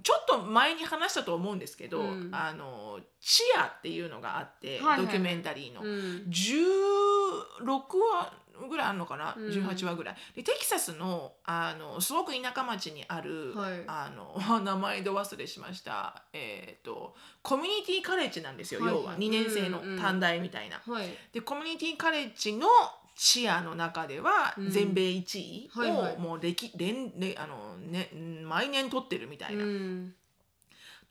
[0.02, 6.26] ちょっと前に話したと思うんですけど、うんあのチアっていうのがあって、はいはいドキュメンタリーの、うん。
[6.30, 7.74] 16
[8.14, 8.32] 話
[8.68, 9.48] ぐらいあるのかな、うん。
[9.48, 10.16] 18話ぐらい。
[10.34, 13.84] でテキサスのあのすごく田舎町にある、はい。
[13.86, 16.24] あの 名前で忘れしました。
[16.32, 19.02] えっ、とコミュニティカレッジなんですよ、はいはい。
[19.02, 20.00] 要は2年生のうんうん。
[20.00, 20.80] 短大みたいな。
[20.84, 21.08] はい。
[21.32, 22.68] でコミュニティカレッジの
[23.14, 24.70] チアの中ではうん。
[24.70, 26.14] 全米1位はいはい。
[26.14, 28.10] をもう歴連連あの、ね、
[28.44, 29.64] 毎年取ってるみたいな。
[29.64, 30.14] うん。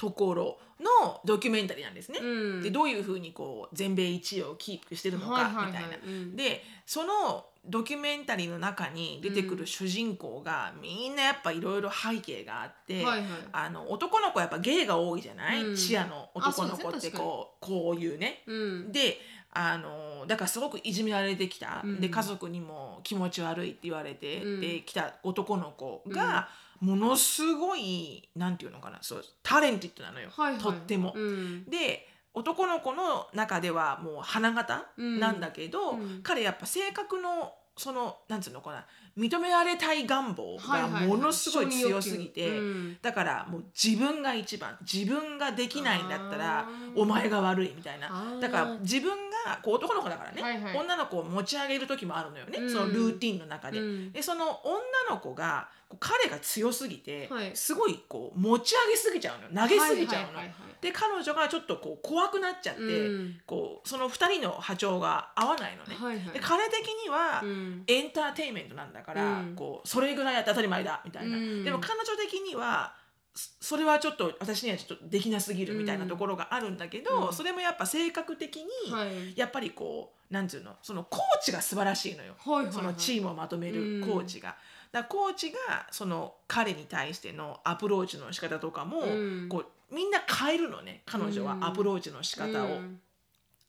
[0.02, 2.18] ところのドキュメンタリーなんですね。
[2.20, 2.26] う
[2.58, 2.64] ん。
[2.64, 5.90] でどういうふうにこう全米1位をキープしてるのかみたいな。
[6.04, 6.36] うん。
[6.36, 13.28] でそのドキュメンタリーの中に出てくる主人公がみんなやっぱいろいろ背景があって、はいはい。
[13.52, 15.76] あの男の子はやっぱゲイが多いじゃない、うん。
[15.76, 18.42] チアの男の子ってこうこういうね。
[18.48, 18.92] うん。
[18.92, 19.20] で
[19.54, 22.02] あのだからすごくいじめられてきた、うん。
[22.02, 24.62] で家族にも気持ち悪いって言われて、うん。
[24.62, 26.50] で来た男の子が、
[26.82, 30.62] ものすごいなんていうのかなそうタレンティッドなのよ、はいはい。
[30.62, 31.14] とっても。
[31.16, 31.66] うん。
[31.70, 35.20] で男の子の中ではもう花形うん。
[35.20, 36.20] なんだけど、うん。
[36.24, 38.86] 彼やっぱ性格のそのなんつうのかな
[39.18, 41.08] 認められたい願望がはいはいはい。
[41.08, 42.62] ものすごい強すぎて、承認欲求。
[42.62, 42.98] うん。
[43.02, 48.10] だからもう自分が一番自分ができないんだったらお前が悪いみたいな。
[48.40, 49.12] だから自分
[49.46, 50.78] がこう男の子だからね、はいはい。
[50.78, 52.72] 女の子を持ち上げる時もあるのよね、うん。
[52.72, 53.80] そのルーティンの中で。
[53.80, 54.12] うん。
[54.12, 57.52] でその女の子が彼が強すぎて、はい。
[57.56, 60.28] すごいこう持ち上げすぎちゃうの投げすぎちゃうの。
[60.28, 63.40] はいはいはいはいで彼女がちょっとこう怖くなっちゃって、うん。
[63.46, 65.96] こうその2人の波長が合わないのね。
[65.96, 66.34] はいはい。
[66.34, 67.84] で彼的には、うん。
[67.86, 69.56] エンターテインメントなんだから、うん。
[69.56, 71.64] こうそれぐらいやって当たり前だみたいな、うん。
[71.64, 72.96] でも彼女的には
[73.36, 77.34] そそれはちょっと私にはちょっとできなすぎるみたいなところがあるんだけど、うん。
[77.34, 79.38] それもやっぱ性格的に、はい。
[79.38, 82.74] やっぱりこうなんていうのそのコーチが素晴らしいのよ、はいはいはい。
[82.74, 84.48] そのチームをまとめるコーチが。
[84.50, 84.58] だか
[85.00, 89.06] らコーチがその彼に対してのアプローチの仕方とかも、う
[89.46, 89.50] ん。
[89.50, 91.66] こうみんな変えるのね彼女はうん。
[91.66, 92.68] アプローチの仕方を。
[92.68, 93.00] うん。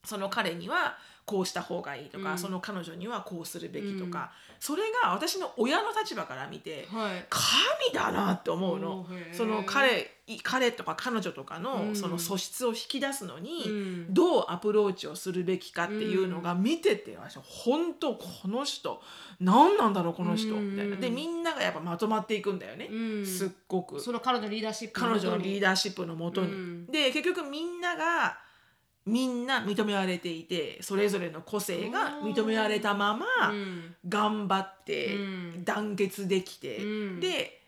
[0.03, 2.37] その彼にはこうした方がいいとか、うん。
[2.37, 7.25] その彼女にはこうするべきとか、それが私の親の立場から見てはい。
[7.29, 8.99] 神だなって思うの。
[9.01, 9.33] おーへー。
[9.33, 11.95] その彼い彼とか彼女とかのうん。
[11.95, 14.13] その素質を引き出すのに、うん。
[14.13, 19.01] どうアプローチをするべきかっていうのが見てて私本当この人
[19.39, 20.71] 何なんだろうこの人うん。
[20.71, 20.97] みたいな。
[20.97, 23.25] でみんながやっぱまとまっていくんだよね、うん。
[23.25, 23.99] すっごく。
[23.99, 26.47] その彼女のリーダーシップ彼女のリーダダーシップのもとに。
[26.47, 26.85] うん。
[26.87, 28.37] で結局みんなが
[29.05, 33.95] みんな認められていてそれぞれの個性が認められたままうん。
[34.07, 35.17] 頑張って
[35.63, 36.85] 団結できて、う
[37.17, 37.19] ん。
[37.19, 37.61] で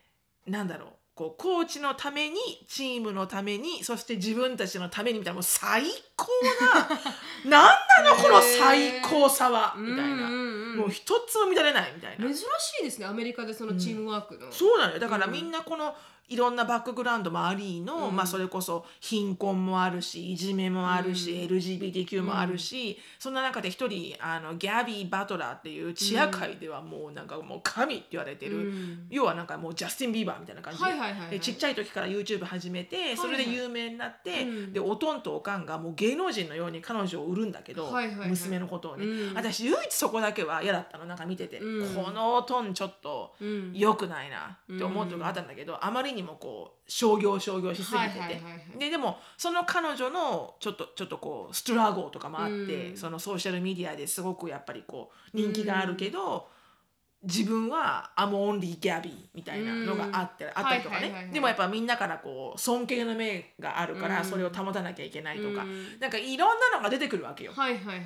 [0.46, 2.36] なんだろうこうコーチのために
[2.68, 5.82] チームのためにそして自分たちのためにみたいなもう最
[6.14, 6.28] 高
[7.48, 10.76] な なんなのこの最高さはみたいな、うんうんうん。
[10.76, 12.26] もう一つも乱れないみたいな。
[12.26, 12.42] 珍し
[12.82, 14.98] いですねアメリカでそのチームワークの、そうなのよ。
[14.98, 15.32] だからうん。
[15.32, 15.94] みんなこの
[16.28, 18.16] いろんなバックグラウンドもありの、うん。
[18.16, 21.56] まあ、それこそ貧困もあるしいじめもあるし、うん。
[21.56, 29.06] LGBTQ もあるし、そんな中で一人あのギャビー・バトラーっていうチア界ではもうなんかもう神って言われてる、うん。
[29.10, 31.30] 要はなんかもうジャスティン・ビーバーみたいな感じで,、はいはいはいはい。
[31.30, 34.72] でちっちゃい時から YouTube 始めてそれで有名になって、うん。
[34.72, 38.28] でおとんとおかんがもう芸能人のように彼女を売るんだけど、はいはいはい。
[38.30, 39.34] 娘のことをね、うん。
[39.34, 41.06] 私唯一そこだけは嫌だったの。
[41.06, 41.94] なんか見てて、うん。
[41.94, 43.34] このおとんちょっと。
[43.40, 43.72] うん。
[43.74, 48.78] 良くないなって思うとこがあったんだけど、あまりにもこう商業商業しすぎてて、はいはいはいはい。
[48.78, 52.96] ででもその彼女のちょっとちょっとこうストラゴーとかもあって、うん。
[52.96, 56.48] そのソーシャルメディアですごくやっぱりこう人気があるけど、
[57.22, 61.32] 自分は「I'm only Gabby」みたいなのがあって、あったりとかね、はいはいはいはい。
[61.32, 64.24] でもやっぱみんなからこう尊敬の目があるから、うん。
[64.24, 65.98] それを保たなきゃいけないとか、うん。
[65.98, 67.52] なんかいろんなのが出てくるわけよ。
[67.54, 68.04] はいはいは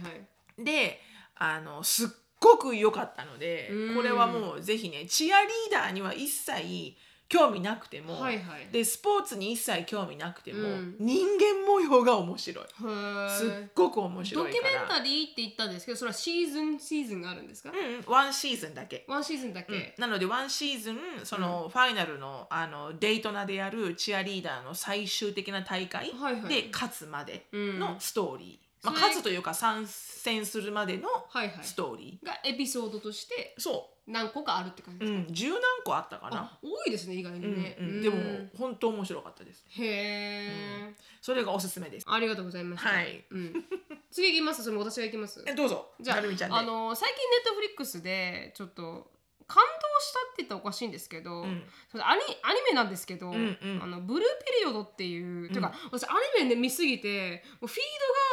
[0.58, 0.64] い。
[0.64, 1.00] で
[1.36, 3.94] あのすっごく良かったので、うん。
[3.96, 6.96] これはもうぜひねチアリーダーには一切
[7.30, 8.66] 興味なくても、はいはい。
[8.72, 10.96] でスポーツに一切興味なくても、うん。
[10.98, 12.64] 人間模様が面白い。
[12.66, 14.68] すっごく面白ドいから。
[14.68, 19.04] キュメンタリーって言ったんですけどそれはシーズンシーズンがあるんですか、うんワンシーズンだけ。
[19.06, 26.12] ワンシーズンだけ、なのでワンシーズンそのファイナルのあのデイトナでやるチアリーダーの最終的な大会
[26.48, 31.64] で勝つまでうんのストーリー、まあ、それ勝つというか参戦するまでのはいはい。
[31.64, 36.36] ストーリがエピソードとしてー、そ何個かあるって感じう、ですか、うん、十何個あったかな。
[36.38, 37.94] あ多いですね意外にね、うんうん。
[37.96, 38.02] うん。
[38.02, 38.16] でも
[38.58, 39.64] 本当面白かったです。
[39.68, 42.06] へえ、それがおすすめです。
[42.08, 43.24] ありがとうございました、はい。
[43.30, 43.64] うん、
[44.10, 44.64] 次行きます。
[44.64, 45.44] それも私が行きます。
[45.46, 45.90] えどうぞ。
[46.00, 46.56] じゃあなるみちゃんで。
[46.56, 49.10] あの最近ネットフリックスでちょっと
[49.50, 51.62] 感動したって言ったらおかしいんですけど、ん。
[51.90, 53.80] それアニアニメなんですけど、んうん。
[53.82, 57.80] あのブルーピリオドっていう、ていうか私アニメで見すぎてもうフィー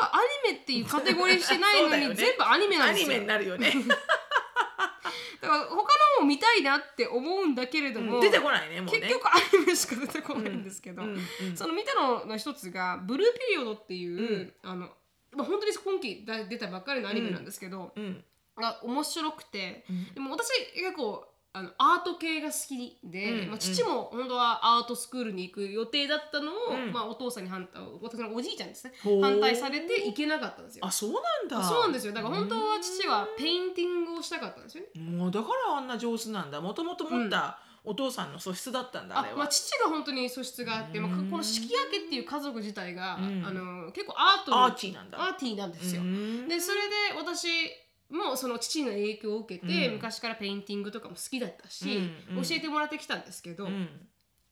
[0.02, 3.10] ドがアニメっていうカテゴリーしてないのに、 全部アニメなんですよ。
[3.10, 3.74] アニメになるよね。
[5.42, 5.76] だから他
[6.18, 9.00] のも見たいなって思うんだけれども、出てこないねもうね。
[9.00, 14.90] 結局アニメしか出てこないんですけど、うんうんその見たのの一つがブルーピリオドっていう、あの
[15.32, 18.24] まあ、本当に今期だ出たばっかりのアニメなんですけど、うん
[18.58, 20.14] が面白くて、ん。
[20.14, 26.94] でも私結構あのアート系が好きで、うんまあ、父も本当はアートスクールに行く予定だったのを、うん。
[26.94, 30.86] まあ、お父さんに反対私のおじいちゃんですね反対されて行けなかったんですよ。
[30.86, 30.92] あ。
[30.92, 31.68] そうなんだ。
[31.68, 32.14] そうなんですよ。
[32.14, 35.02] だから本当は父は painting をしたかったんですよね。
[35.02, 36.62] もうだからあんな上手なんだ。
[36.62, 43.46] もともと持ったお父さんの素質だったんだ、あまあ、父が本当に素質があって、まあ、この式明けっていう家族自体が、うん。
[43.46, 45.18] あの結構アートに arty なんだ。
[45.18, 46.02] arty なんですよ。
[46.02, 46.48] うん。
[46.48, 46.82] でそれ
[47.14, 47.48] で私
[48.10, 49.94] もその父の影響を受けて、うん。
[49.96, 52.44] 昔から painting とかも好きだったし、うんうん。
[52.44, 53.88] 教えてもらってきたんですけど、うん。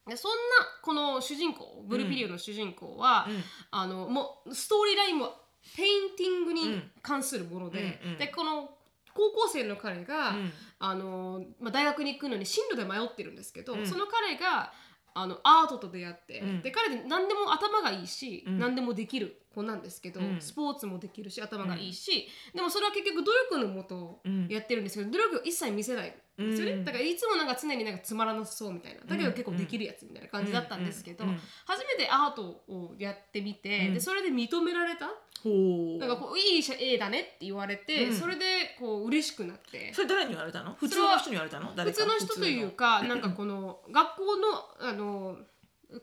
[0.08, 0.38] でそんな
[0.84, 3.44] この主人公ブルーピリオドの主人公は、うん。
[3.72, 5.34] あのもうストーリーラインも
[5.76, 8.18] painting に関するもので,、うんうん。
[8.18, 8.70] でこの
[9.14, 10.52] 高校生の彼が、うん。
[10.78, 13.88] あのまあ、大学に行くのに進路で迷ってるんですけど、うん。
[13.88, 14.74] その彼が
[15.18, 16.62] あのアートと出会って、うん。
[16.62, 18.60] で彼で何でも頭がいいし、うん。
[18.60, 20.42] 何でもできる子なんですけど、うん。
[20.42, 24.48] スポーツもできるし頭がいいし、でもそれは結局努力のもとうん。
[24.50, 26.86] やってるんですけど努力を一切見せないんですよね、うん。
[26.86, 29.00] だからいつもなんか常になんかつまらなさそうみたいな。
[29.06, 33.94] だけど結構できるやつみたいな感じだったんですけど、うんうん初めてアートをやってみて、うん。
[33.94, 35.08] でそれで認められた？
[35.08, 38.16] なんかこういい絵だねって言われて、うん。
[38.16, 39.94] それでこう嬉しくなって。
[39.94, 40.74] それ誰に言われたの？
[40.74, 41.76] 普通の人に言われたの？
[41.76, 41.98] 誰か。
[41.98, 45.38] 普通の人というかなんかこの学校のあの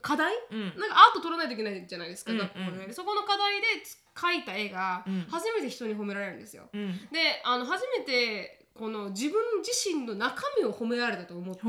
[0.01, 0.59] 課題、うん。
[0.61, 2.93] なんかアート取らないといけないじゃないですか、うん学校で、で。
[2.93, 3.67] そこの課題で
[4.15, 5.25] 描いた絵がうん。
[5.29, 6.69] 初めて人に褒められるんですよ。
[6.73, 6.91] うん。
[7.11, 11.61] であの初めてこの自分自身の中身を褒められたと思って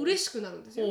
[0.00, 0.86] 嬉しくなるんですよ。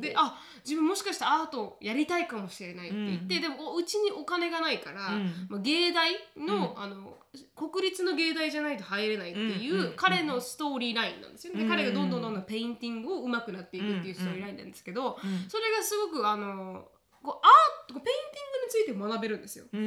[0.00, 3.42] であ自分もしかしたらアートやりたいかもしれないって言って、うん。
[3.42, 5.46] でもうちにお金がないから、うん。
[5.50, 7.18] まあ、芸大の,、あの
[7.54, 9.80] 国立の芸大じゃないと入れないっていう、うん。
[9.80, 9.92] うん。
[9.96, 11.68] 彼のストーリーラインなんですよね。
[11.68, 15.48] 彼がどんどんどんどん painting を上手くなっていくっていうストーリーラインなんですけど、うん。
[15.48, 16.88] それがすごくあの
[17.22, 19.64] こう art painting について学べるんですよ。
[19.64, 19.82] この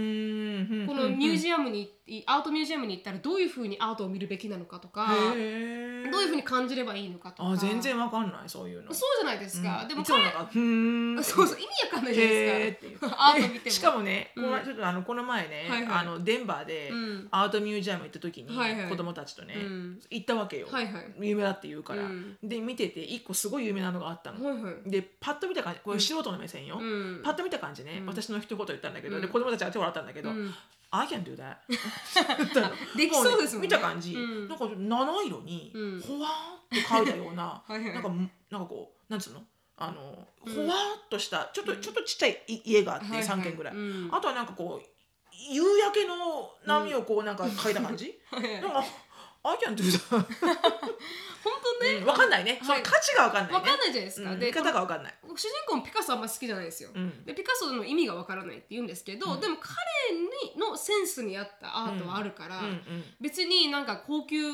[1.09, 1.89] museum に
[2.25, 7.49] art museum に行ったらどういうふうにアートを見るべきなのかとかどういうふうに感じればいいのかとか。
[7.49, 8.93] あ全然わかんないそういうの。
[8.93, 11.23] そうじゃないですか、でもいつもなんかふーん。
[11.23, 13.07] そうそう意味わかんないじゃないですか。
[13.17, 13.71] アート見ても。
[13.71, 14.43] しかもね、うん。
[14.43, 15.99] このちょっとあのこの前ね、はいはい。
[15.99, 17.27] あのデンバーでうん。
[17.31, 18.89] アートミュージアム行った時に、はいはい。
[18.89, 19.99] 子供たちとね、うん。
[20.09, 21.13] 行ったわけよ、はいはい。
[21.21, 22.37] 有名だって言うから、うん。
[22.43, 24.89] で見てて一個すごい有名なのがあったの、はいはい。
[24.89, 27.21] でパッと見た感じこれ素人の目線よ、うん。
[27.23, 28.05] パッと見た感じね、うん。
[28.07, 29.21] 私の一言言ったんだけど、うん。
[29.21, 30.53] で子供たちは手を笑ったんだけど、うん。
[30.91, 31.57] I can do that
[32.95, 33.67] できそうですもん ね。
[33.67, 34.47] 見た感じ、うん。
[34.47, 36.01] なんか七色にうん。
[36.01, 37.93] ほわーっと描いたような はいはい。
[37.93, 39.43] なんかなんかこうなんつうの？
[39.77, 40.55] あのうん。
[40.55, 41.81] ほわーっとしたちょっと、うん。
[41.81, 43.27] ちょっとちっちゃいい家があって、はいはい。
[43.27, 44.09] 3軒ぐらい、うん。
[44.13, 44.87] あとはなんかこう
[45.35, 48.61] 夕焼けの波をこうなんか描いた感じ、はいはい。
[48.61, 48.83] なんか
[49.43, 49.99] I can do that.
[51.43, 51.97] 本当ね。
[51.99, 53.59] うんわかんないね、その価値がわかんないね。
[53.59, 57.25] わかんないじゃないですか、でうん見方がわかんない、主人公もピカソあんま好きじゃないですよ、うん。
[57.25, 59.39] でピカソの意味がわからないって言うんですけど、うん。
[59.41, 62.61] でも彼にのセンスに合ったアートはあるから、
[63.19, 64.53] 別になんか高級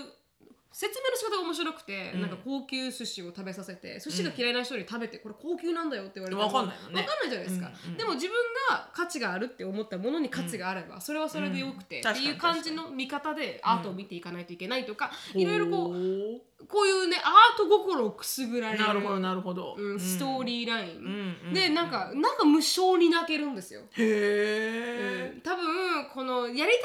[0.72, 2.22] 説明の仕方が面白くて、うん。
[2.22, 7.02] なんか高級寿司を食べさせて寿司が嫌いな人に食べて、これ高級なんだよって言われてもわかんないもんね。
[7.02, 8.36] わかんないじゃないですか、うんうんでも自分
[8.70, 12.12] が価値があるって思ったものに価値があれば、それはそれでよくて、うん。
[12.12, 15.42] っていう感じの見方でアートを見ていかないといけないとか、うん。
[15.42, 25.42] いろいろこうほこういうねアート心をくすぐられるなるほどなるほど、うん、ストーリーライン、うんうんでなんかなんか無性に泣けるんですよ、へえ、うん。
[25.42, 26.80] 多分このやりたいこ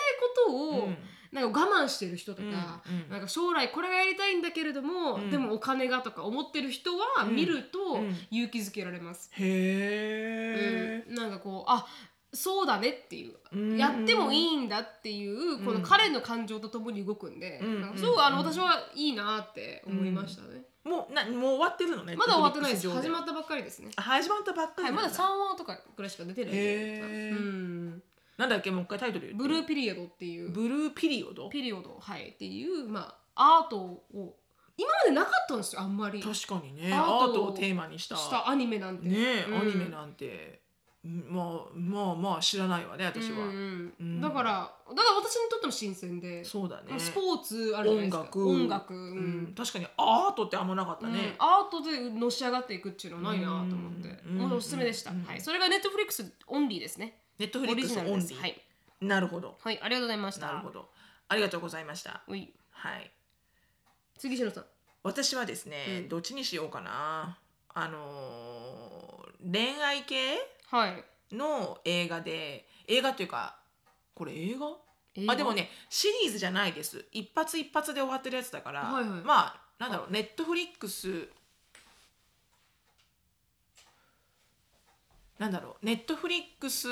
[0.47, 0.97] とを、うん
[1.35, 5.31] なんか我慢してる人とか、なんか将来これがやりたいんだけれども、うん。
[5.31, 8.16] でもお金がとか思ってる人は見るとうん。
[8.31, 11.14] 勇気づけられます、へえ、うん。
[11.16, 11.87] なんかこうあ
[12.33, 17.61] そうだねっていう、うんやってもいいんだっていうこのうん彼の感情とともに動くんで、
[17.97, 22.88] すごくあのうん私はいいなって思いましたね、もうなもう終わってるのねまだ終わってないです。
[22.88, 23.90] 始まったばっかりですね。
[23.97, 28.03] あ始まったばっかりまだ3話とかぐらいしか出てないうん
[28.37, 29.38] なんだっけもう一回タイトル言って。
[29.38, 30.51] ブルーピリオドっていう。
[30.51, 31.49] ブルーピリオド？
[31.49, 31.97] ピリオド。
[32.01, 32.31] はい。
[32.31, 34.37] っていうまあアートを
[34.77, 36.20] 今までなかったんですよあんまり。
[36.20, 36.92] し確かにね。
[36.92, 38.16] アアートートをテーマにした。
[38.16, 39.09] たアニメなんて。
[39.09, 39.61] ねえ、うん。
[39.61, 40.62] アニメなんて。
[41.05, 44.20] うんまあまあまあ知らないわね私は、うんうんうん。
[44.23, 46.99] だからだから私にとっても新鮮で、そうだね。
[46.99, 48.20] スポーツあるじゃないですか。
[48.20, 48.49] 音楽。
[48.49, 49.42] 音楽、ううん。
[49.42, 51.12] ん、確かにアートってあんまなかったうん。
[51.12, 58.61] ね、アートでのし上がっていくっていうのはないなと思って、うんもうおすすめでした、うんはい、それが Netflix only ですね Netflix only、はい、
[59.01, 59.59] なるほど。
[59.61, 60.47] はい、ありがとうございました。
[60.47, 60.88] なるほど。
[61.29, 62.23] ありがとうございました。
[62.27, 62.53] はい。
[64.18, 64.64] 次しのさん。
[65.03, 66.09] 私はですね、うん。
[66.09, 67.38] どっちにしようかな。
[67.75, 70.38] あのー恋愛系？
[70.70, 71.05] はい。
[71.35, 73.57] の映画で映画っていうか
[74.14, 74.68] これ映画？
[75.16, 75.33] 映画？
[75.35, 77.05] あでもねシリーズじゃないです。
[77.12, 79.20] 一発一発で終わってるやつだから、はいはい。
[79.23, 81.29] まあなんだろうネットフリックス
[85.38, 86.87] なんだろうネットフリックス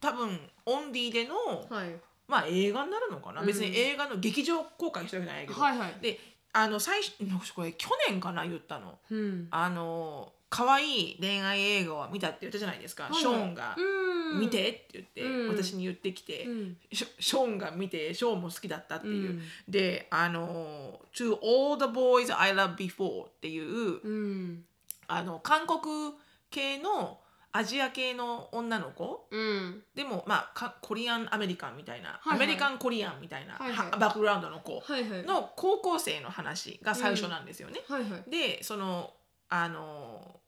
[0.00, 1.34] 多分オンリーでの、
[1.68, 1.94] はい。
[2.26, 3.46] まあ映画になるのかな、うん。
[3.46, 5.94] 別に映画の劇場公開してるわけじゃないけど、はいはい。
[6.00, 6.18] で
[6.52, 8.44] あの最初これ去年かな？
[8.44, 8.98] 言ったの。
[9.10, 9.48] うん。
[9.50, 13.20] あの可愛い恋愛映画を見たって言ったじゃないですか、はいはい。
[13.20, 14.40] ショーンがうん。
[14.40, 15.48] 見てって言って、うん。
[15.48, 16.76] 私に言ってきて、うん。
[16.92, 19.42] ショーンが見てショーンも好きだったっていう、うん。
[19.68, 24.64] であの「To All the Boys I Love Before」っていう、うん。
[25.08, 26.14] あの韓国
[26.50, 27.18] 系の
[27.52, 29.26] アジア系の女の子？
[29.30, 29.82] うん。
[29.94, 32.36] でもまあかコリアンアメリカンみたいな、はいはい。
[32.36, 33.90] アメリカンコリアンみたいな、はいはい。
[33.90, 34.82] はバックグラウンドの子。
[35.26, 37.80] の高校生の話が最初なんですよね。
[37.88, 38.30] はいはい。
[38.30, 39.12] でその
[39.48, 40.40] あの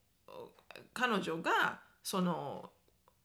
[0.94, 2.70] 彼女がその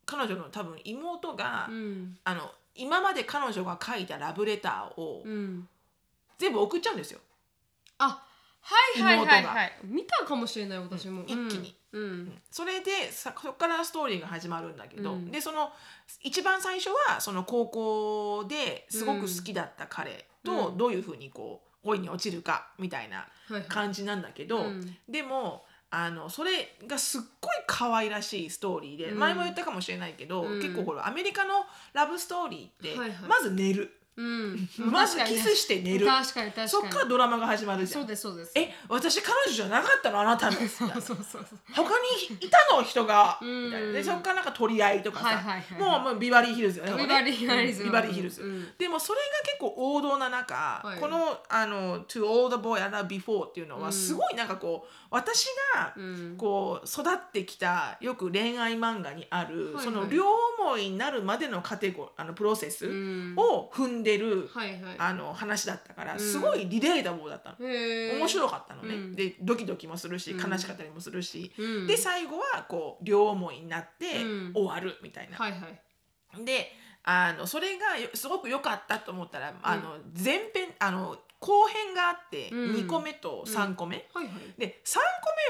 [0.06, 2.18] 彼女の多分妹が、うん。
[2.24, 5.68] あの今まで彼女が書いたラブレターをうん。
[6.40, 7.20] 全部送っちゃうんですよ。
[8.00, 8.24] あ
[8.62, 9.74] はいはいはいはい。
[9.84, 11.24] 見たかもしれない私も。
[11.24, 12.41] 一気にうん。
[12.52, 15.32] それでさそこからストーリーが始まるんだけど、うん。
[15.32, 15.71] でその
[16.21, 20.78] 一番最初はその高校ですごく好きだった彼とうん。
[20.78, 23.63] どういうふうにこう恋に落ちるかみたいなはいはい。
[23.63, 24.97] 感じなんだけど、うん。
[25.08, 29.19] でもあのそれがすっごい可愛らしいストーリーで、うん。
[29.19, 30.62] 前も言ったかもしれないけど、うん。
[30.62, 33.17] 結構これアメリカのラブストーリーって、はいはい。
[33.30, 34.69] まず寝る、うん。
[34.91, 36.08] まずキスして寝る。
[36.08, 36.69] 確かに確かに。
[36.69, 38.51] そっからドラマが始まるじゃそうんですそうです。
[38.56, 40.21] え私彼女じゃなかったの？
[40.21, 40.53] あなたの。
[40.53, 42.82] そうそうそう他にいたの？
[42.84, 43.38] 人が。
[43.41, 43.65] うん。
[43.65, 43.91] みたいな。
[43.93, 47.03] でそっからなんか取り合いとかさ、はいはいはいもうもうビバリーヒルズよね。
[47.03, 47.84] ビバリーヒルズ。
[47.84, 48.67] うんビバリーヒルズ、うん。
[48.77, 50.99] でもそれが結構王道な中、はい。
[50.99, 53.84] このあの「To All the Boy Love Before」っていうのうん。
[53.84, 56.36] はすごいなんかこう私がうん。
[56.38, 60.26] こう育ってきたよく恋愛漫画にある、その両
[60.60, 63.34] 思いになるまでのカテゴあのプロセスうん。
[63.38, 64.50] を踏んでる、
[64.98, 66.20] あの話だったからん。
[66.20, 67.56] すごいリレータブルだったの。
[67.60, 69.15] 面白かったのね、うん。
[69.15, 70.52] でドキドキもするしうん。
[70.52, 71.88] 悲しかったりもするし、うん。
[71.88, 74.52] で最後はこう両思いになってうん。
[74.54, 75.38] 終わるみたいな。
[76.43, 76.72] で
[77.04, 82.72] あのそれがよすごく良かったと思ったら、あの前編あの後編があってうん。
[82.76, 84.34] 2個目と3個目、はいはい。
[84.58, 85.02] で3個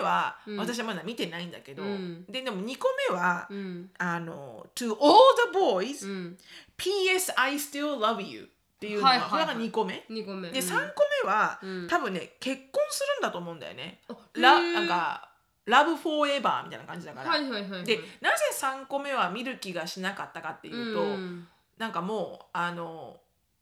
[0.01, 0.57] 目はうん。
[0.57, 2.25] 私はまだ見てないんだけど、うん。
[2.25, 3.89] ででも2個目は、うん。
[3.97, 5.17] あの「To all
[5.51, 6.37] the boys、うん。
[6.77, 9.45] PS I still love you」っていうのは、はいはいはい。
[9.45, 10.05] これが2個目。
[10.09, 10.49] 2個目。
[10.51, 10.65] でうん。
[10.65, 11.87] 3個目は、うん。
[11.87, 14.01] 多分ね結婚するんだと思うんだよね。
[14.09, 14.73] あラへー。
[14.73, 15.29] なんか
[15.65, 17.29] ラブフォーエバーみたいな感じだから。
[17.29, 17.83] はいはいはいはい。
[17.85, 21.47] でなぜ3個目は見る気がしなかったかっていうと、うん。
[21.77, 23.17] なんかもうあの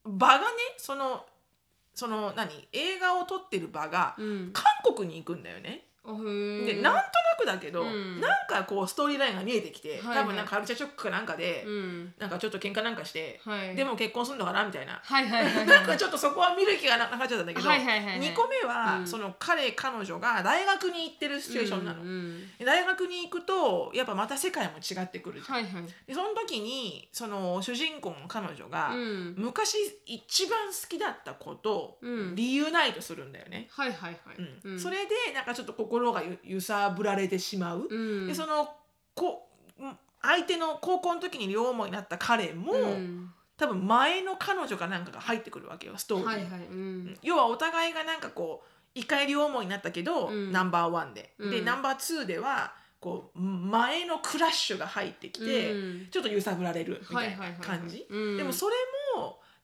[0.05, 0.45] 場がね
[0.77, 1.25] その
[1.95, 4.63] その何映画を撮ってる場がうん韓
[4.95, 5.84] 国に行くんだよね。
[6.05, 7.03] でなんとな
[7.37, 8.21] くだけど、うん。
[8.21, 10.17] なんかこうストーリーラインが見えてきて、はいはい。
[10.17, 12.13] 多分なんかカルチャーショックかなんかで、うん。
[12.19, 13.75] なんかちょっと喧嘩なんかして、はい。
[13.75, 14.99] でも結婚するのかなみたいな。
[15.03, 15.67] はいはいはいはい。
[15.67, 18.19] なんかちょっとそこは見る気がなくなっちゃったんだけど、はいはいはいはい。
[18.19, 19.07] 2個目は、うん。
[19.07, 22.01] その彼彼女が大学に行ってるシチュエーションなの。
[22.01, 22.35] うんうん
[22.65, 25.55] 大学に行くとやっぱまた世界も違ってくるじゃん。
[25.55, 25.83] はいはい。
[26.07, 29.35] でその時にその主人公の彼女が、うん。
[29.37, 32.35] 昔一番好きだったことをうん。
[32.35, 33.67] リユナイトするんだよね。
[33.71, 34.35] はいはいはい。
[34.63, 34.79] うん。
[34.79, 37.87] それでなんかちょっと心がゆ揺さぶられてしまう。
[37.89, 38.27] うん。
[38.27, 38.67] でその
[39.13, 39.47] こ
[40.21, 43.31] 相手の高校の時に両思いになった彼も、うん。
[43.57, 46.27] 多分前の彼女かなんかが入ってくるわけよストーリー。
[46.27, 47.17] に、はいはいうん。
[47.21, 50.51] 要はお互いがなんかこう一回両思いになったけど、うん。
[50.51, 51.65] ナンバーワンで、でうん。
[51.65, 56.07] ナンバーツーではこう前のクラッシュが入ってきて、うん。
[56.09, 58.05] ちょっと揺さぶられるみたいな感じ。
[58.09, 58.37] うん。
[58.37, 59.04] でもそれも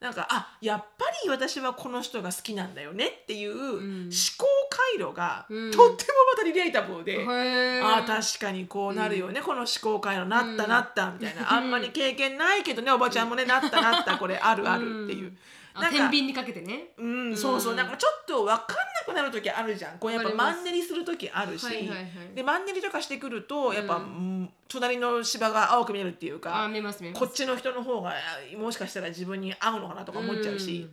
[0.02, 4.10] なんかあやっぱり私はこの人が好きなんだよねっていう思ん。
[4.36, 5.70] 考回路が、うん。
[5.70, 7.84] とってもまたリレータブルで、へー。
[7.84, 15.32] ああ確かにこうなるよね、この思考回路なったなったみたいな、あんまり経験ないけどねおばちゃんもねなったなったこれあるあるっていう。
[15.74, 16.88] あなんか天秤にかけてね。
[16.98, 17.74] うん、そうそう。
[17.74, 18.64] なんかちょっと分かんな
[19.06, 19.98] くなる時あるじゃん。
[19.98, 22.08] こうやっぱマンネリする時あるし、はいはいはい。
[22.34, 27.20] でマンネリとかしてくるとやっぱ、うんうん隣の芝が青く見えるっていうあか見えます見えます。
[27.20, 28.14] こっちの人の方が
[28.58, 30.88] もしかしたら自分に合うのかなとか思っちゃうし、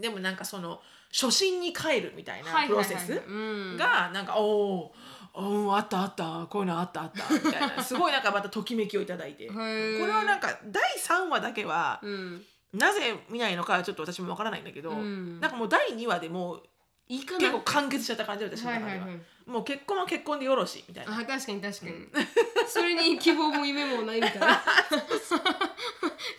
[0.00, 0.80] でもなんかその
[1.12, 3.22] 初心に帰るみたいなプロセス
[3.76, 4.90] ががなんかおー
[5.34, 7.82] おーあったあったこういうのあったあったみたいな。
[7.82, 9.46] すごいなんかまたときめきをいただいて。
[9.48, 12.42] ここれはなんか第3話だけはうん
[12.76, 15.40] なぜ見ないのかはちょっと私もわからないんだけど、うん。
[15.40, 16.62] なんかもう第2話でもう
[17.08, 17.40] いいかな。
[17.40, 18.98] 結構完結しちゃった感じで私の中では,、はい。
[19.00, 19.14] はいは。
[19.14, 21.20] いもう結婚は結婚でよろしみたいな。
[21.20, 21.92] あ確かに確かに、
[22.66, 24.60] それに希望も夢もないみたいな。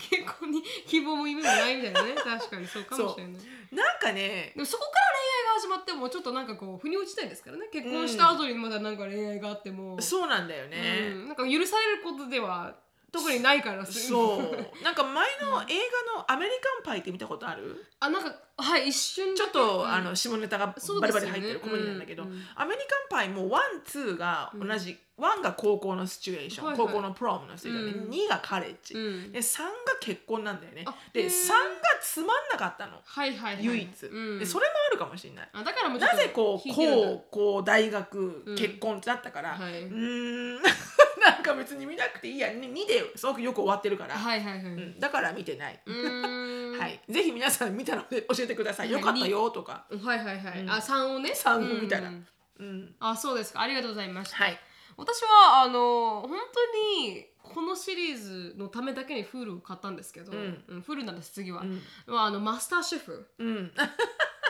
[0.09, 2.15] 結婚に希望も夢もないみたいなね。
[2.15, 3.41] 確かにそうかもしれない。
[3.71, 7.69] なんかねでもそこから恋愛が始まってもちょっとなんかこう腑に落ちたいですからね。
[7.71, 11.27] 結婚した後にまだなんか恋愛があっても、そうなんだよね、うん。
[11.27, 12.75] なんか許されることでは
[13.11, 14.39] 特にないからそう。
[14.83, 15.73] なんか前の映
[16.15, 17.85] 画の「アメリカンパイ」って見たことある？
[17.99, 22.23] あなんかはい一瞬ちょっと、あの下ネタがバリバリ入ってるコメディなんだけど、
[22.55, 28.25] アメリカンパイもワンツーが同じ、ワンが高校のシチュエーション、高校のプロムのシチュエーションで、うん。
[28.25, 29.31] 2がカレッジ、うん。
[29.31, 30.83] で3が結婚なんだよね。
[30.87, 31.27] あでへー。
[31.27, 31.35] 3が
[32.01, 32.97] つまんなかったの。
[33.03, 33.65] はいはいはい。
[33.65, 34.39] 唯一、うん。
[34.39, 35.49] でそれもあるかもしれない。
[35.53, 38.55] あだからなとぜこう高校大学、うん。
[38.55, 39.83] 結婚ってなったから、はい。
[39.83, 40.61] うーん
[41.27, 48.91] なんか別に見なくていいや2ですごくよく終わってるから、はいはいはい、だから見てない、 はい、ぜひ皆さん見たので教えてください。
[48.91, 49.85] よかったよとか。
[50.03, 50.71] はいはいはい、うん。
[50.71, 51.33] あ三をね。
[51.33, 52.27] 三を見たらうん。
[52.59, 53.61] うん、あそうですか。
[53.61, 54.59] ありがとうございました、はい。
[54.97, 60.63] 私はあの本当にこのシリーズのためだけにフールを買ったんですけど、うん。
[60.67, 61.81] うん、フールなんです次は、うん。
[62.07, 63.27] まあ、あのマスターシェフ。
[63.39, 63.71] うん、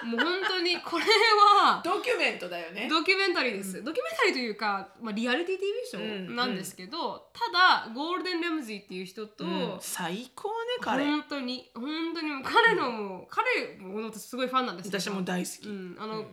[0.04, 2.88] もう本当にこれはドキュメントだよね。
[2.90, 6.28] ドキュメンタリーです、ドキュメンタリーというか、まあ、リアリティ TV ショうん。
[6.30, 7.52] ーなんですけど、た
[7.88, 9.78] だゴールデン・レムズィっていう人と、うん。
[9.80, 11.06] 最高ね彼。
[11.06, 11.84] 本当に本
[12.14, 15.68] 当にもう彼のもう、彼も私すごいファンなんですけど私も大好き。
[15.68, 16.26] うん、あの、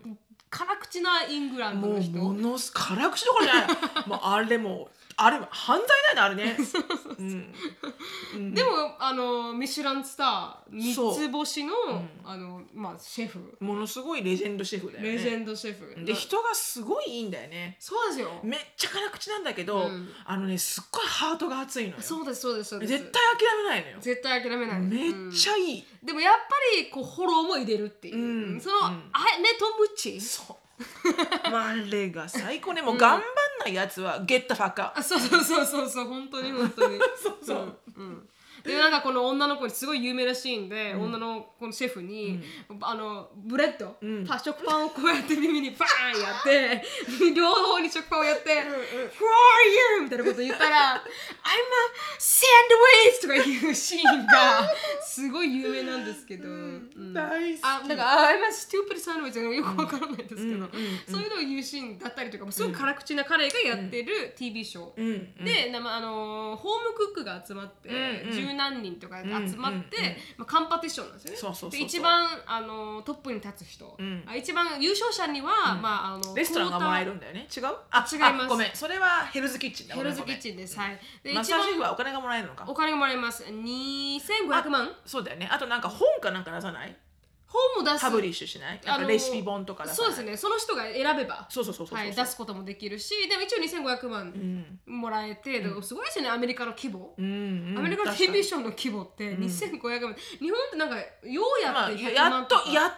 [0.51, 2.19] 辛口なイングランドもうの人。
[2.19, 3.69] ものす辛口どころじゃない。
[4.07, 6.57] もうあれもあれ犯罪だよねあれね。
[7.19, 7.55] うん。
[8.35, 8.55] うん。
[8.55, 13.57] でもあのミシュランスター三つ星の,、んあのまあ、シェフ。
[13.61, 15.13] ものすごいレジェンドシェフだよね。
[15.13, 17.77] レジェンドシェフ、で人がすごいいいんだよね。
[17.79, 18.41] そうですよ。
[18.43, 20.13] めっちゃ辛口なんだけど、うん。
[20.25, 22.03] あのねすっごいハートが熱いのよ。
[22.03, 22.93] そうですそうですそうです。
[22.93, 23.97] 絶対諦めないのよ。
[24.01, 24.81] 絶対諦めない。
[24.81, 25.85] めっちゃいい。
[26.03, 26.07] うん。
[26.07, 26.41] でもやっぱ
[26.77, 28.61] りこうフォローも入れるっていう、うん。
[28.61, 29.11] その、うん。
[29.13, 30.21] あネトムチ？
[30.21, 30.57] そう。
[31.51, 32.83] まあ、あれが最高ね。
[32.83, 33.21] もう頑張ん
[33.65, 36.99] ないやつは、ゲッタファッカあそうそうそうそうそう本当に本当に。
[37.21, 37.79] そうそう。
[37.97, 38.29] うん、うん
[38.65, 42.41] でなんかこの女の子にすごい有名なシーンで、女のこのシェフに、
[42.81, 44.27] あのブレッド、うん。
[44.27, 46.83] パ食パンをこうやって耳にバーンやって
[47.37, 48.77] 両方に食パンをやって「フラ are
[49.99, 50.05] you?
[50.05, 51.03] みたいなこと言ったら I'm a
[52.19, 53.21] sandwich!
[53.21, 54.67] とかいうシーンが
[55.05, 57.13] すごい有名なんですけど、うん。
[57.13, 57.61] 大好き。
[57.63, 60.69] あなんかあ I'm a stupid sandwich よくわからないですけど、
[61.11, 67.97] そういうのを言うシーンだったりとかもすごい辛口な彼がやってる TV ショー、で、あのーホームクックが集まって、うん
[68.29, 71.79] うん十何人とか集まって、まあ、カンパティションなんですよね。
[71.79, 74.25] 一番、あのートップに立つ人、うん。
[74.27, 77.47] あ一番優勝者には、まああのレストランがもらえるるんだよね。
[77.55, 77.67] 違う？
[77.91, 78.45] あ違います。
[78.45, 78.71] あごめん。
[78.75, 79.95] それはヘルズキッチンだ。
[79.95, 80.79] ヘルズキッチンです。
[80.79, 80.99] はい。
[81.23, 82.65] で一番はお金がもらえるのか？
[82.67, 83.45] お金がもらえます。
[83.45, 84.91] 2500万。
[85.05, 85.49] そうだよね。
[85.51, 86.97] あとなんか本かなんか出さない？
[87.77, 88.03] 本も出す。
[88.03, 88.81] パブリッシュしない？
[88.85, 90.37] なんかレシピ本とか出さそうですね。
[90.37, 91.47] その人が選べば。
[91.49, 94.23] そうそうそうそうそうはい、出すこともできるしでも一応2500万
[94.87, 94.95] うん。
[95.01, 97.25] もらえて、でもすごいですよねアメリカの規模、うん
[97.71, 97.79] うん。
[97.79, 102.93] アメリカの TV ショーの規模って2500万、日本ってなんかようやまあ、って100や万とか、っとやっ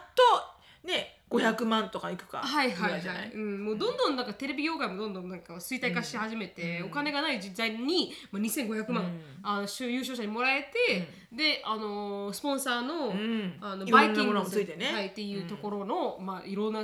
[0.82, 3.00] とね500万とかいくかはいはいはい。
[3.00, 9.20] い、うん、もうどんどんなんかテレビ業界もどんどんなんか衰退化し始めて、お金がない時代に、まあ、2500万、うん。
[9.42, 13.56] あの優勝者にもらえて、であのースポンサーの,、ん。
[13.60, 14.92] あのバイキングついてね。
[14.92, 16.80] はい、っていうところの、まあ、いろんな、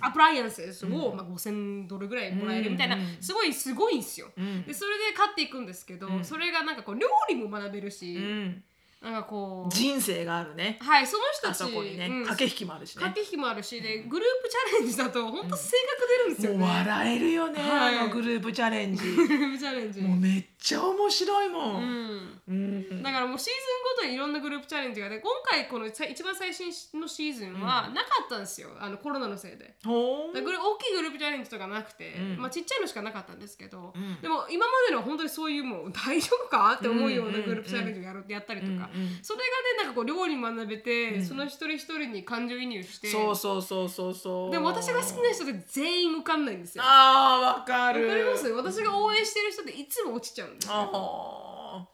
[0.00, 3.02] アプライアンスを、まあ、5000ドルぐらいもらえるみたいな、うん。
[3.20, 4.28] すごいすごいんですよ。
[4.40, 4.62] ん。
[4.64, 8.64] でそれで勝っていくんですけど、それがなんかこう料理も学べるし、うん
[9.00, 9.74] なんかこう。
[9.74, 10.78] 人生があるね。
[10.80, 11.58] はいその人あたち。
[11.58, 12.26] そこにね、うん。
[12.26, 13.02] 駆け引きもあるしね。
[13.02, 16.58] 駆け引きもあるしでグループチャレンジだと本当性格出るんですよね。
[16.58, 17.98] もう笑えるよね、はい。
[17.98, 19.04] あのグループチャレンジ。
[19.04, 20.00] グループチャレンジ。
[20.00, 21.82] もうめっちゃ面白いも、うん。
[21.82, 23.02] んうん。
[23.02, 23.54] だからもうシーズン
[23.96, 29.76] ごとにいろんなグループチャレンジがで今回このさ一番最新のシーズンはなかったんですよ、あのコロナのせいで。
[29.84, 32.38] ほだからグル大きいグループチャレンジとかなくて、うん。
[32.38, 34.20] まあちっちゃいのしかなかったんですけど、ん。
[34.20, 38.88] でも今までのは本当にそういうもう大丈夫かって思うようなグループチャレンジをやるやったりとか、うんうん
[39.22, 44.50] それがねなんかこう料理学べて、その一人一人に感情移入してそうそうそうそうそう。
[44.50, 46.82] でも私が好きな人で全員受かんないんですよ。
[46.82, 48.08] わあーわかる。
[48.08, 48.48] かります？
[48.48, 50.58] 私が応援してる人でいつも落ちちゃうん。
[50.58, 50.74] ですよ。
[50.74, 51.48] あー。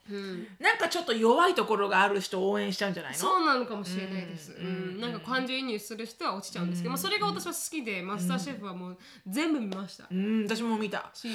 [0.08, 3.18] うんなんかちょっと弱いところがある人を応援しちゃうんじゃないの？
[3.18, 4.52] そうなのかもしれないです。
[4.52, 4.96] ううん。
[4.98, 10.04] ん、なんか感情移入する人は落ちちゃうんですけど、まあそれが私は好きで、マスターシェフはもう全部見ました。
[10.10, 10.44] うん。
[10.44, 11.10] 私も見た。
[11.14, 11.32] 全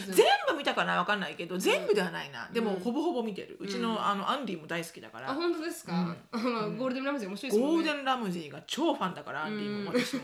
[0.48, 3.58] 部見たかなわかんないけど全部ではないな、でもほぼほぼ見てる。
[3.60, 5.32] うちの,、あのアンディも大好きだから。
[5.32, 6.16] あ本当ですか？
[6.32, 7.76] ゴールデンラムゼ面白いですもんね。
[7.76, 10.22] ゴールデンラムジーが超ファンだからアンディも私も。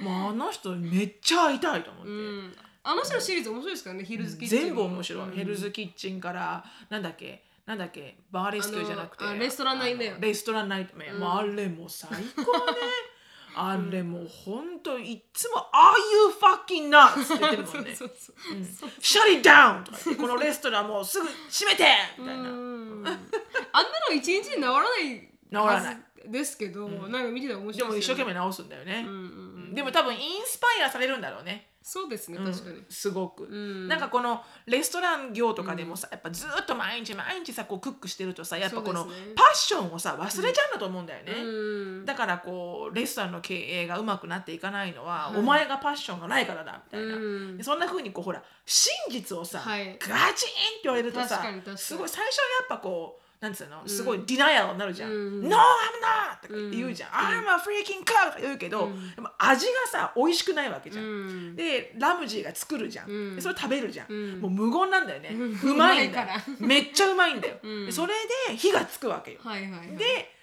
[0.00, 2.56] もうあの人めっちゃ会いたいと思って、うん。
[2.84, 4.04] あの人のシリーズ面白いですからね。
[4.04, 4.64] ヒルズキッチンも。
[4.66, 5.32] 全部面白い、うん。
[5.32, 7.42] ヘルズキッチンからなんだっけ？
[7.66, 8.18] なんだっけ？
[8.30, 9.24] バーレスキューじゃなくて。
[9.38, 12.72] レストランナイトメアレストランナイトメア、もうあれも最高ね。
[13.56, 17.94] あれもうほんといっつも「Are you fucking nuts?」って言ってるもんね。
[17.96, 18.36] そうそう
[18.80, 18.90] そう。
[19.00, 21.84] 「Shut it down!」とかこのレストランもうすぐ閉めて！
[22.18, 23.04] みたいな、うん。
[23.06, 27.22] あんなの一日で治らない治らないですけど、なん。
[27.22, 27.90] か見てたら面で白いでね。
[27.92, 29.16] も一生懸命直すんだよね、うんうん。
[29.20, 29.24] う
[29.70, 29.74] ん。
[29.74, 32.82] でも多分インスパイアされるんだろうねそうですね確かに。
[32.88, 33.88] すごく、ん。
[33.88, 39.12] なんかこのレストラン業とかでもさ、やっぱずっと毎日毎日さこうクックしてるとさやっぱこのパッ
[39.54, 42.04] ションをさ忘れちゃうんだと思うんだよね、うん。
[42.06, 47.56] だからこうレストランの経営がうまくなっていかないのは、お前がパッションがないからだみたいな、うん。
[47.58, 49.98] でそんな風にこうほら真実をさ、はい。
[49.98, 51.44] ガチンって言われるとさ
[51.76, 53.86] すごい最初はやっぱこうなんつうの？
[53.86, 55.48] すごいディナイアルになるじゃん「うん。
[55.48, 61.08] No I'm not!」とか言うじゃん「I'm a freaking cow!」とか言うけど、でも味がさ美味しくないわけじゃん、う
[61.52, 61.56] ん。
[61.56, 64.40] でラムジーが作るじゃん、それ食べるじゃん、ん。
[64.40, 66.26] もう無言なんだよね、 んうまいんだ
[66.58, 67.56] めっちゃうまいんだよ、
[67.90, 68.14] それ
[68.48, 69.96] で火がつくわけよ、はいはいはい。
[69.96, 70.33] で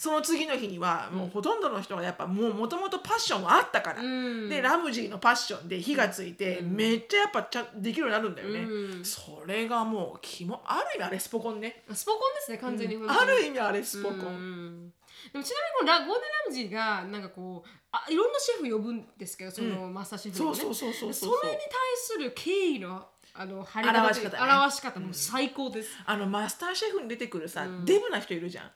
[0.00, 4.48] その次の日にはもうほとんどの人がやっぱもうもともとパッションがあったから、うん。
[4.48, 9.04] でラムジーのパッションで火がついて、めっちゃやっぱちゃんできるようになるんだよね、うん。
[9.04, 12.96] それがもうキモある意味あれスポコンね、スポコンですね完全に。
[12.96, 13.20] 本当に。
[13.20, 14.92] ある意味あれスポコン、うん。
[15.34, 20.46] でもちなみにこのラゴールデンラムジーがなんかこうあいろんなシェフ呼ぶんですけどそのマスターシェフね。
[20.46, 21.38] そうそうそうそうそう。
[21.38, 24.52] それに対する敬意のあの表し方ね。
[24.52, 28.70] 表し方も最高です、あのマスターシェフに出てくるさ、デブな人いるじゃん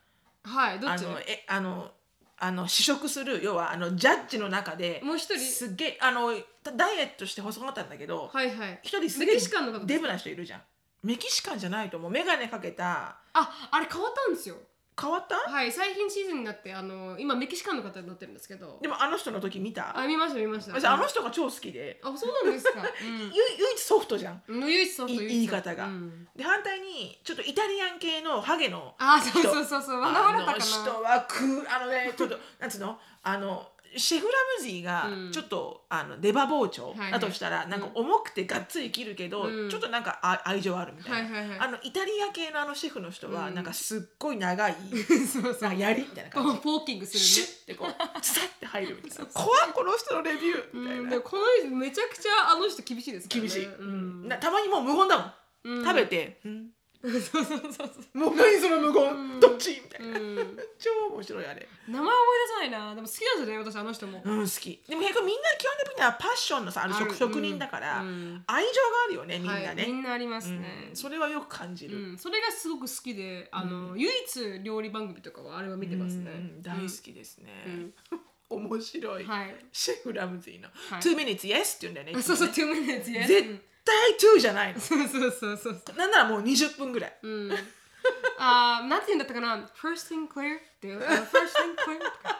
[0.44, 1.04] はいどっち？
[1.04, 1.90] あのえあの
[2.38, 5.38] あの試食する要はあのジャッジの中でもう一人？
[5.38, 6.32] すっげえあの
[6.76, 8.78] ダイエットして細かったんだけどはいはい。
[8.82, 10.62] 一、人すげえメキシカンの方デブな人いるじゃん。
[11.02, 12.10] メキシカンじゃないと思う。
[12.10, 13.16] 眼鏡かけた。
[13.32, 14.56] ああれ変わったんですよ
[15.00, 15.36] 変わった？
[15.50, 18.78] はい最近シーズンになってあの今メキシカンの方になってるんですけど。
[18.80, 19.98] でもあの人の時見た？
[19.98, 20.72] あ見ました見ました。
[20.72, 24.42] 私あの人が超好きで、あそうなんですか、 ゆ唯一ソフトじゃん。
[24.48, 26.28] うん、唯一ソフト言い方が、うん。
[26.36, 30.00] で反対にちょっとイタリアン系のハゲのあそうそうそうそう。
[30.00, 30.52] わなわれたかな。
[30.52, 32.98] あの人はくあのねちょっとなんつうの？
[33.22, 33.66] あの
[33.96, 35.32] シェフラムジーがうん。
[35.32, 36.94] ちょっと、あの出刃包丁。
[37.10, 39.70] だとしたら、なんか重くてがっつり切るけど、うん。
[39.70, 41.58] ちょっとなんかあ愛情あるみたいな、はいはいはい。
[41.58, 43.54] あのイタリア系のあのシェフの人は、うん。
[43.54, 44.76] なんかすっごい長い
[45.30, 45.52] そうそう。
[45.62, 46.60] なんか槍みたいな感じ。
[46.60, 47.24] フォーキングするね。
[47.24, 49.26] シュッてこうスタッて入るみたいな。
[49.32, 53.48] 怖っこの人のレビューみたいな、うん、でこの人めちゃくちゃあの人厳しいですからね。
[53.48, 55.18] 厳しい、ううんん、なたまにもう無言だ
[55.64, 55.84] もん、うん。
[55.84, 56.70] 食べて、うん
[57.04, 57.84] そうそうそうそ
[58.14, 58.18] う。
[58.18, 59.40] もう何その無言、うん。
[59.40, 59.72] どっち？
[59.72, 60.58] みたいな、うん。
[60.78, 61.68] 超面白いあれ。
[61.86, 62.14] 名前思い
[62.48, 62.94] 出さないな。
[62.94, 64.82] でも好きなんですよね私あの人も、うん好き。
[64.88, 67.04] でも結構みんな基本的にはパッションのさあるある。
[67.06, 68.42] 職職人だから、うん。
[68.46, 68.76] 愛情が
[69.06, 70.88] あるよねみんなはい、ね、みんなありますね。
[70.90, 77.94] うん、それはよく感じる、うん、それがすごく好きであの、唯一料理番組とかはあれは見てますね、うん大好きですね、うん。
[78.68, 79.54] 面白い、はい。
[79.72, 81.00] シェフラムズィの「はい。
[81.00, 82.12] Two minutes yes」って言うんだよね。
[82.16, 83.94] あそうそう two minutes yes 絶対
[84.36, 84.80] 2じゃないの。
[84.80, 87.18] そうそうそうそうなんならもう20分ぐらい。
[87.22, 87.52] うん。
[88.38, 92.38] あーなんて言うんだったかな？First thing clear っていう？first thing clear とか、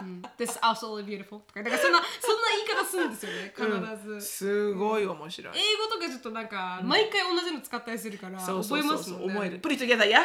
[0.00, 1.62] うん、this absolutely beautiful とか。
[1.62, 3.54] だからそんなそんな言い方するんですよね。
[3.56, 8.98] 必ず、すごい面白い、英語とかちょっとなんか、毎回同じの使ったりするからそうそうそうそう。
[8.98, 9.26] 覚えますもんね。
[9.34, 9.58] 思える。
[9.58, 10.20] プリトゲザや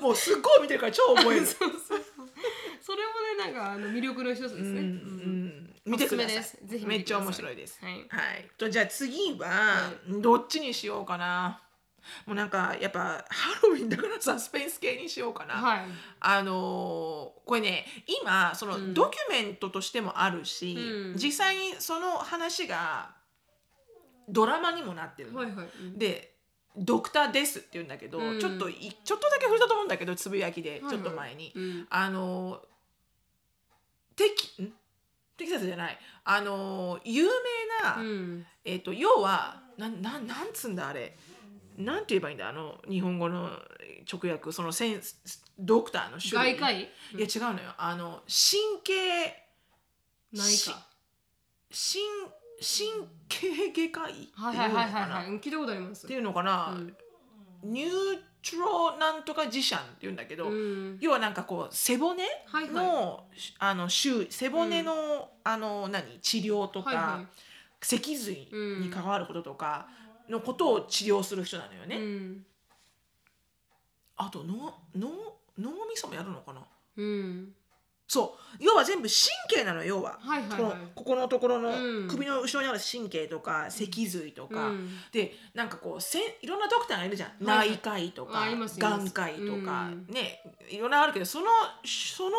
[0.00, 1.46] もうすっごい見てるから超覚える
[3.38, 4.76] なんかあの魅力の一つですね、うん
[5.86, 5.92] うん。
[5.92, 6.38] 見てください。
[6.38, 7.78] おすすぜひめっちゃ面白いです。
[7.80, 8.06] はい。
[8.58, 11.62] とじゃあ次はどっちにしようかな。
[12.26, 15.80] もうなんかやっぱハロウィンだからサスペンス系にしようかな、はい。
[16.20, 17.86] あのーこれね
[18.22, 18.94] 今そのうん。
[18.94, 21.16] ドキュメントとしてもあるし、うん。
[21.16, 23.10] 実際にその話が
[24.28, 25.98] ドラマにもなってるの、はいはい、うん。
[25.98, 26.34] で
[26.76, 28.40] ドクターですって言うんだけど、うん。
[28.40, 28.74] ちょっとい
[29.04, 30.90] ちょっとだけ触れたと思うんだけどつぶやきではいはい。
[30.90, 31.86] ちょっと前に、うん。
[31.90, 32.60] あの
[34.18, 34.72] テキん？
[35.36, 35.98] テキサスじゃない。
[36.24, 37.30] あの有名
[37.84, 38.46] な、うん。
[38.64, 41.16] えっ、と要はなんなんなんつうんだあれ。
[41.76, 43.48] なんて言えばいいんだあの日本語の
[44.12, 44.50] 直訳。
[44.50, 45.00] そのセン
[45.58, 46.56] ドクターの種類。
[46.56, 46.80] 外科医？
[46.80, 47.72] いや違うのよ。
[47.78, 48.92] あの神経
[50.34, 50.86] し内科。
[51.70, 52.02] 神
[52.60, 56.06] 神経外科医っていうはいのかはいはいはいなはいうん聞いたことあります。
[56.06, 57.72] っていうのかな、うん。
[57.72, 57.92] ニュー
[58.50, 60.98] トロなんとかジシャンって言うんだけど、うん。
[61.00, 63.24] 要はなんかこう背骨はいの、は
[63.58, 67.26] あの周囲背骨の、あの何治療とか、はいはい。
[67.80, 69.88] 脊髄に関わることとか
[70.28, 71.96] のことを治療する人なのよね。
[71.96, 72.44] うん。
[74.16, 75.08] あと脳脳
[75.56, 76.60] 脳みそもやるのかな？
[76.96, 77.54] うん
[78.08, 78.56] そう。
[78.58, 80.58] 要は全部神経なのよ要は、はいはいはい。
[80.58, 82.08] このここのところのうん。
[82.08, 84.88] 首の後ろにある神経とか脊髄とか、うん。
[85.12, 87.68] でなんかこうせんいろんなドクターがいるじゃん、はいはい。
[87.70, 89.04] 内科医とかあいますいます。
[89.04, 90.06] 眼科医とか、うん。
[90.08, 91.46] ねいろんなあるけどその
[91.84, 92.36] その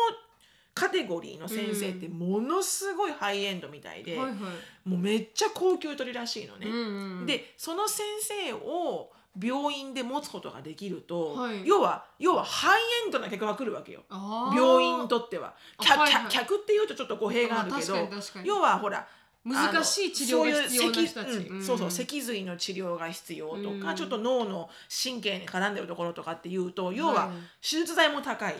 [0.74, 4.88] カテゴリーの先生ってものすごいハイエンドみたいで、はいはい。
[4.88, 6.66] もうめっちゃ高級取りらしいのね。
[6.68, 7.26] うんうん。
[7.26, 11.66] でその先生を病院で持つことができると、はい。
[11.66, 14.00] 要は要はハイエンドな客が来るわけよ。
[14.10, 15.54] 病院にとっては。
[15.78, 16.30] 客,、はいはい。
[16.30, 17.96] 客っていうとちょっと語弊があるけど、
[18.44, 19.06] 要はほら
[19.42, 21.30] 難しい治療が必要な人たち。
[21.48, 23.96] うんそうそう脊髄の治療が必要とか、うん。
[23.96, 24.68] ちょっと脳の
[25.02, 28.56] 神経に絡んでるところとかっていうと要ははい手術代も高い、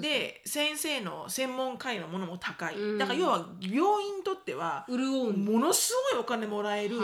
[0.00, 2.98] で先生の専門家医のものも高い、うん。
[2.98, 6.96] だから要は病院にとってはものすごいお金もらえる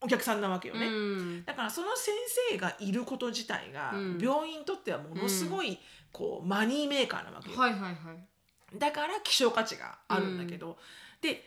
[0.00, 0.86] お客さんなわけよね。
[0.86, 1.44] うん。
[1.44, 2.14] だからその先
[2.50, 4.18] 生がいること自体がうん。
[4.20, 5.78] 病院にとってはものすごい
[6.12, 7.58] こうマニーメーカーなわけよ。
[7.58, 8.78] はいはいはい。
[8.78, 10.78] だから希少価値があるんだけど、
[11.20, 11.44] で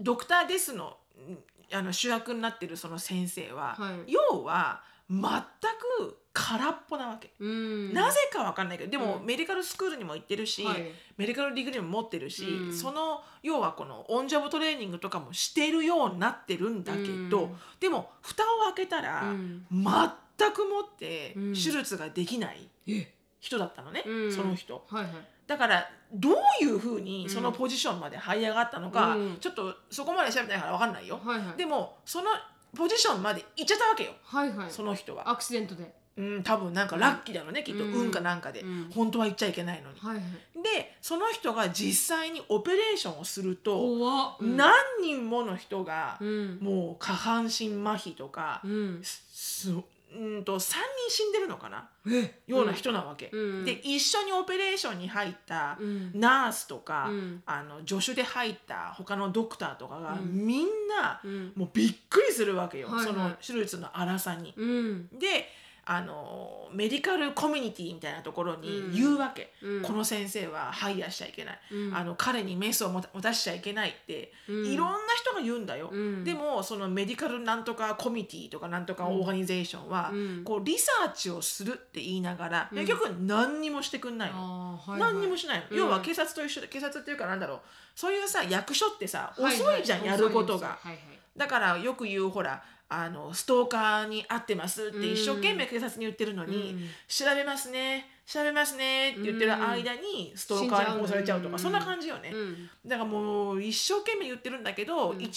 [0.00, 4.12] ドクター・デスのんあの主役になってるその先生は、はい。
[4.12, 7.32] 要は全く空っぽなわけ。
[7.38, 7.92] うん。
[7.92, 9.26] なぜかわかんないけどでもうん。
[9.26, 10.90] メディカルスクールにも行ってるし、はい。
[11.16, 12.74] メディカルディグリーも持ってるし、うん。
[12.74, 17.56] その要はこのオンジャブトレーニングとかもしてるようになってるんだけど、うん。
[17.80, 19.66] でも蓋を開けたら、うん。
[19.70, 21.52] 全くもってうん。
[21.52, 23.12] 手術ができないえ？
[23.40, 24.32] 人だったのね、うん。
[24.32, 24.84] その人。
[24.88, 25.12] はいはい。
[25.46, 29.36] だからどういうふうにそのポジションまで這い上がったのか、うん。
[29.38, 31.58] ちょっとそこまで調べてないから分かんないよ、はいはい。
[31.58, 32.30] でもその
[32.74, 34.12] ポジションまで行っちゃったわけよ。
[34.22, 34.70] はいはい。
[34.70, 38.90] その人は、アクシデントでうん、多分なんかラッキーだろうね、きっとうん運かなんかで、うん。
[38.94, 39.98] 本当は行っちゃいけないのに。
[40.00, 40.24] はいはい。
[40.62, 46.58] でその人が実際にオペレーションをすると、何人もの人が、うん。
[46.60, 49.00] もう下半身麻痺とか、うん。
[49.02, 49.70] す
[50.14, 50.76] うんと3人
[51.08, 51.88] 死んでるのかな？
[52.06, 52.42] え？
[52.46, 53.64] ような人なわけ、うん。
[53.64, 56.10] で一緒にオペレーションに入ったうん。
[56.14, 57.42] ナースとか、うん。
[57.46, 60.46] あの助手で入った他のドクターとかが、うん。
[60.46, 60.66] みん
[61.00, 61.52] なうん。
[61.56, 63.06] もうびっくりするわけよ、はいはい。
[63.06, 64.52] その手術の荒さに。
[64.54, 65.08] うん。
[65.18, 65.48] で
[65.84, 69.82] あのメディカルコミュニティみたいなところに言うわけ、うん。
[69.82, 71.96] この先生はハイヤーしちゃいけない、うん。
[71.96, 74.66] あの彼にメスを持たしちゃいけないって、うん。
[74.66, 76.24] いろんな人が言うんだよ、うん。
[76.24, 80.44] でもそのメディカルなんとかコミュニティとかなんとかオーガニゼーションは、うん。
[80.44, 82.78] こうリサーチをするって言いながら、うん。
[82.78, 84.78] 結局何にもしてくんないの。
[84.80, 85.12] はいはい。
[85.14, 85.76] 何にもしないの、うん。
[85.76, 87.60] 要は警察と一緒で警察っていうかなんだろう。
[87.96, 89.84] そういうさ役所ってさ遅はいはい。
[89.84, 90.98] じゃん、やることが、はいはい。
[91.36, 92.62] だからよく言うほら
[92.92, 96.80] あのストーカーに会ってますって一生懸命警察に言ってるのに、うん。
[97.08, 101.58] 調べますね調べますねって言ってる間にストーカーに殺されちゃうとか、うん。
[101.58, 102.70] そんな感じよね、うん。
[102.86, 105.18] だからもう一生懸命言ってるんだけど、うん。
[105.18, 105.30] 1年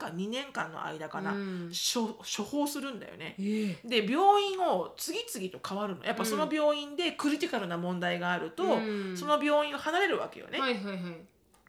[0.00, 1.70] 半か2年間の間かな、うん。
[1.70, 3.36] 処処方するんだよね。
[3.38, 4.02] ええ。
[4.02, 6.04] で病院を次々と変わるの。
[6.04, 9.16] やっぱその病院でクリティカルな問題があると、うん。
[9.16, 10.98] その病院を離れるわけよね、はいはいはい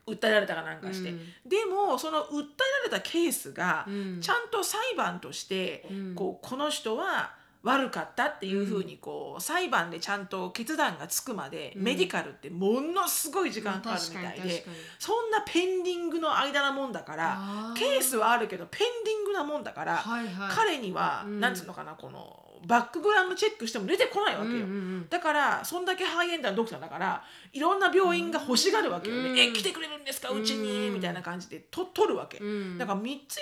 [0.05, 1.19] 訴えられたかなんかして、うん。
[1.45, 2.39] でもその訴えら
[2.85, 4.21] れたケースがうん。
[4.21, 6.15] ちゃんと裁判として、うん。
[6.15, 7.31] こうこの人は
[7.63, 11.83] 悪かったっていうふうにこう、裁判でちゃんと決断がつくまで、うん。
[11.83, 14.65] メディカルってものすごい時間かかるみたいで
[14.99, 17.39] そんなペンディングの間なもんだから
[17.77, 20.03] ケースはあるけどペンディングなもんだから、
[20.51, 21.39] 彼には、うん。
[21.39, 24.51] なんつうのかなこのバックグラウンドチェックしても出てこないわけよ。
[24.51, 24.69] うんうんう
[25.01, 25.09] ん。
[25.09, 29.15] だからそんだけハイエンドなドクターだからいろんな病院が欲しがるわけよ。
[29.15, 29.39] ね「うん。
[29.39, 30.29] え来てくれるんですか？
[30.29, 30.93] うちに」うん。
[30.95, 32.77] みたいな感じでと取るわけ、うん。
[32.77, 33.39] だから3つ4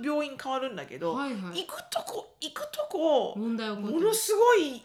[0.00, 1.64] つ病院変わるんだけど、はいはい。
[1.64, 3.48] 行くとこ行くとこも
[4.00, 4.82] のすごい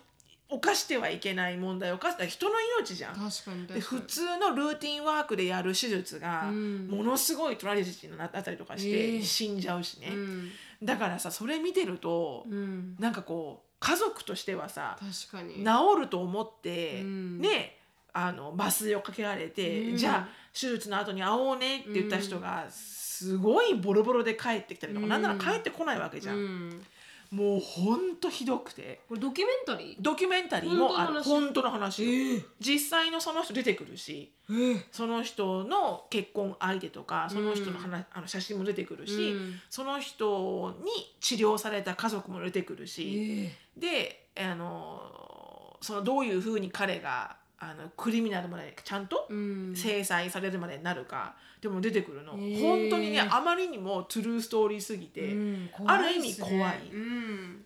[0.48, 3.30] 犯してはいけない問題を犯した人の命じゃん。
[3.68, 6.88] で普通のルーティンワークでやる手術がうん。
[6.88, 9.22] ものすごいトラジェになったりとかしえてえ。
[9.24, 10.52] 死んじゃうしね、うん。
[10.84, 12.96] だからさそれ見てるとうん。
[13.00, 15.64] なんかこう家族としてはさ確かに。
[15.64, 17.40] 治ると思って、うん。
[17.40, 17.78] ね
[18.14, 19.98] あの麻酔をかけられて、うん。
[19.98, 25.10] じゃあ手術の後に会おうねって言った人がすごいボロボロで帰ってきたりとか、うん。
[25.10, 26.86] なんなら帰ってこないわけじゃん、うん
[27.32, 29.02] もうほんとひどくて。
[29.08, 29.96] これドキュメンタリー？
[30.00, 31.24] ドキュメンタリーもある。
[31.24, 32.46] 本本当の話よ、ええ。
[32.60, 34.86] 実際のその人出てくるしええ。
[34.92, 39.60] その人の結婚相手とかその人の話、あの写真も出てくるし、うん。
[39.70, 49.38] その人に治療された家族も出てくるし、えであのそのどういうふうに彼があのクリミナルまでちゃんとえう
[49.72, 49.76] ん。
[49.76, 52.62] 制裁されるまでになるかでも出てくるの、へー。
[52.62, 56.90] 本当にねあまりにもトゥルーストーリーすぎて、うんある意味怖い。
[56.94, 57.66] うん。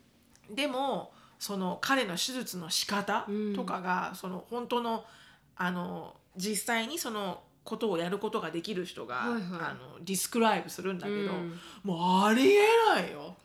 [0.52, 5.06] でもその彼の手術の仕方とかが、その本当の
[5.56, 9.42] あの実際にそのことをやることができる人が、はいはい。
[9.42, 11.60] あのディスクライブするんだけど、うん。
[11.84, 12.62] もうありえ
[12.94, 13.38] ないよ。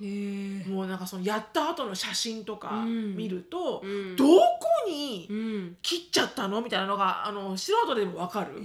[0.74, 3.14] もうなんかそのやった後の写真とかうん。
[3.16, 4.16] 見ると、うん。
[4.16, 4.40] どこ
[4.88, 5.76] にうん。
[5.82, 6.62] 切っちゃったの？
[6.62, 8.62] みたいなのがあの素人でもわかる。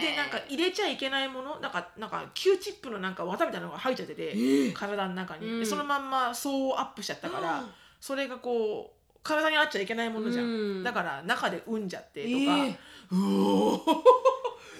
[0.00, 4.72] でなんか入れちゃいけないものなんかなんか Q チップのなんか綿みたいなのが入っちゃってて、え。
[4.72, 5.60] 体の中に、うん。
[5.60, 7.64] でそのまんまそうアップしちゃったから、
[8.00, 10.48] それがこう体に合っちゃいけないものじゃん、う
[10.80, 10.82] ん。
[10.82, 12.78] だから中で産んじゃってとか、ええ。
[13.12, 13.80] うおー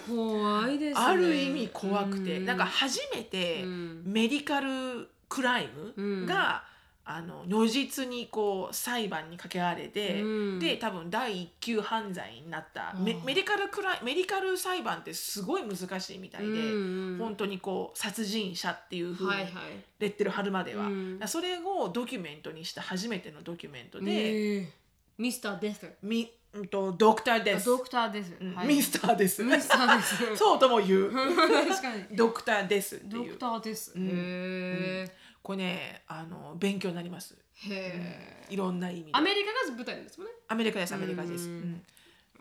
[0.08, 1.06] 怖いですね。
[1.06, 2.44] ある意味怖くて、うん。
[2.46, 4.02] なんか初めてうん。
[4.04, 6.64] メディカルクライムが、
[7.02, 10.58] あの如実にこう裁判にかけられて、うん。
[10.58, 12.94] で多分第一級犯罪になった。
[12.98, 19.52] メメディカルクライメディカル裁判ってすごい難しいみたいで、うん本当にこう殺人者っていうふうにはいはい。
[19.98, 20.88] レッテル貼るまでは、
[21.26, 24.80] それをドキュメントにした初めてのドキュメントで、ええ
[25.18, 27.66] ミスターデスみうんとドクターです。
[27.66, 28.32] ドクターです。
[28.66, 29.44] ミスターです。
[29.44, 30.16] ミスターです。
[30.36, 31.10] そうとも言う。
[31.12, 32.04] 確かに。
[32.16, 33.92] ドクターですってドクいうターです。
[33.94, 34.08] うん。
[34.12, 37.36] へこれねあの勉強になります。
[37.68, 39.10] えへえいろんな意味で。
[39.12, 40.32] アメリカが舞台なんですもんね。
[40.48, 41.84] アメリカですアメリカです、うん。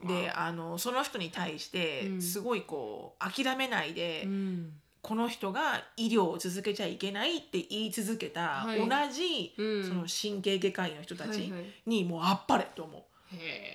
[0.02, 0.08] うん。
[0.08, 2.22] であのその人に対してうん。
[2.22, 4.74] すごいこう諦めないで、うん。
[5.04, 8.80] この人が医療を続けちゃいけないって言い続けた、はい。
[8.80, 9.88] 同じ、うん。
[9.88, 11.64] その神経外科医の人たちはいはい。
[11.86, 13.04] にもうあっぱれと思う。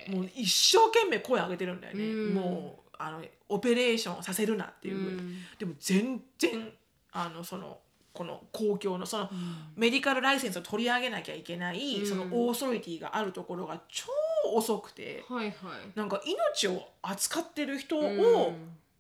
[0.09, 2.35] もう一生懸命声上げてるんだよね、うん。
[2.35, 5.37] もうあのオペレーションさせるなっていうふうに、うん。
[5.59, 6.73] でも全然
[7.13, 7.79] あのその
[8.13, 9.29] この公共のその、
[9.75, 12.07] メディカルライセンスを取り上げなきゃいけない、うん。
[12.07, 14.07] そのオーソリティがあるところが超
[14.55, 15.55] 遅くて、はいはい。
[15.97, 18.21] なんか命を扱ってる人うん。
[18.21, 18.53] を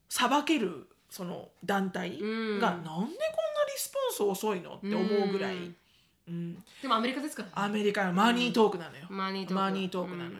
[0.09, 2.59] 裁けるその団体うん。
[2.59, 3.16] がなんでこんなリ
[3.76, 5.72] スポンス遅いのって思うぐらい、
[6.29, 6.35] うん。
[6.35, 10.39] うんでもアメリカですからアメリカのマニートークなのよ、マニートークマニートークなのよ、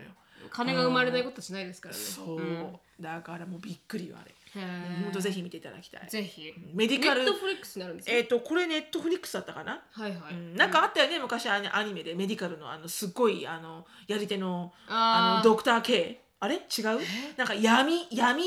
[0.51, 2.01] 金が生まれないことはしないですからね。
[2.01, 2.79] そう、ん。
[3.01, 4.35] だからもうびっくりよあれ。
[4.55, 6.09] 本当ぜひ見ていただきたい。
[6.09, 6.55] ぜひ。
[6.73, 10.35] メディカルネットフリックスになるんですよえっ、とこれネットフリックスだったかな、はいはい。
[10.35, 10.55] うん。
[10.55, 12.15] なんかあったよね昔アニアニメで。
[12.15, 16.55] メディカルのあのすっごいあのやり手のあのドクター K あれ？
[16.57, 17.01] 違う？
[17.37, 18.45] なんか闇闇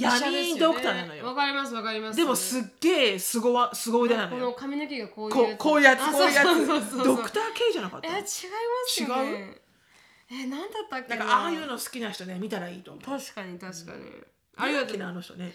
[0.00, 1.26] 闇ドクターなのよ。
[1.26, 2.16] わかりますわかります。
[2.16, 8.24] でもすっげえすごわすご腕なのこよの髪の毛がこういうこうこういうやつあこういうやそうそうそうそうつドクター系じゃなかったえ違いま
[8.86, 9.60] すよね。
[10.32, 11.24] えなんだったっけな。
[11.24, 13.04] んかああいうの好きな人ね見たらいいと思う。
[13.04, 14.04] 確かに確かに、
[14.56, 15.02] ありがとう。
[15.02, 15.52] あの人ね。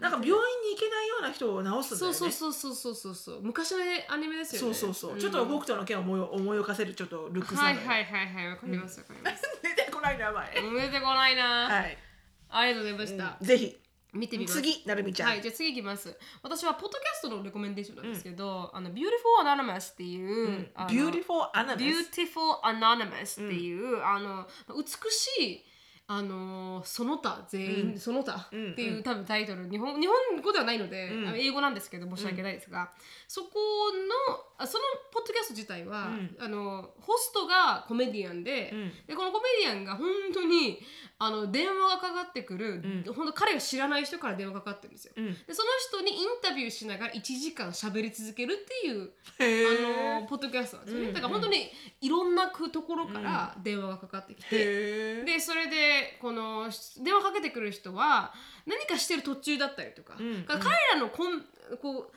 [0.00, 2.18] なんか病院に行けないような人を治すんだよね。
[2.18, 3.14] そうそうそうそうそうそう。
[3.14, 3.78] そう昔の
[4.08, 4.74] アニメですよね。
[4.74, 5.20] そうそうそう、ん。
[5.20, 10.54] ちょっと僕との件を思い思い浮かせるちょっとルックスなはいのよはいはいはいわかりますわかります、 出てこない名前。
[10.54, 11.98] 出てこないな、はい、
[12.52, 13.76] ありがとうございました、ぜひ。
[14.12, 14.56] 見てみます。
[14.56, 16.14] 次なるみちゃん、はい、じゃあ次いきます。
[16.42, 19.08] 私はポッドキャストのレコメンデーションなんですけど、あの Beautiful
[19.42, 25.64] Anonymous っていう、あの Beautiful Anonymous Beautiful Anonymous っていう、あの美しい
[26.08, 32.90] あのその他全員、その他っていう、多分タイトル日本日本語ではないので、あの英語なんですけど申し訳ないですが、
[33.28, 38.74] そこのあそのポッドキャスト自体は、あのホストがコメディアンで,、
[39.06, 40.80] でこのコメディアンが本当に
[41.18, 42.82] あの電話がかかってくる、
[43.14, 45.14] 本当彼が知らない人から電話がかかってるんですよ。
[45.14, 56.68] でその人にインタビューしながら1時間喋り続けるっていうへあのポッドキャストなんですよね、だから本当にいろんなところから電話がかかってきて、へでそれでこの
[57.02, 58.32] 電話かけてくる人は
[58.66, 60.58] 何かしてる途中だったりとか,、ん彼
[60.94, 61.40] らのこん
[61.80, 62.16] こう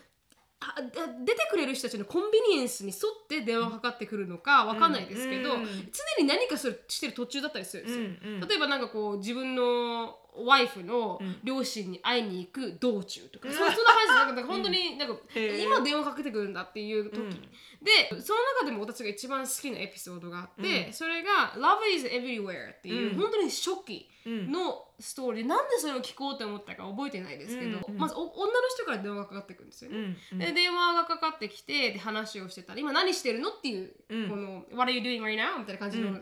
[1.26, 5.62] 出てくれる人たちのコンビニエンスに沿って電話かかってくるのかわかんないですけど、うん。
[5.62, 8.06] うん常に何かするしてる途中だったりするんですよ。
[8.06, 8.48] うんうん。
[8.48, 17.16] 例えばなんかこう自分のワイフの両親に会いに行く道中とか、そそんな感じで なんか本当になんか、今電話かけてくるんだっていう時、
[17.82, 29.98] でその中でも私が一番好きなエピソードがあって、それが「Love is Everywhere」っていう、本当に初期のストーリー、なんでそれを聞こうと思ったか覚えてないですけど、まずお女の人から電話がかかってくるんですよね。
[30.32, 34.30] うんで電話がかかってきてで話をしてたら「今何してるの?」っていう、うん。
[34.30, 36.20] この「What are you doing right now?」みたいな感じの、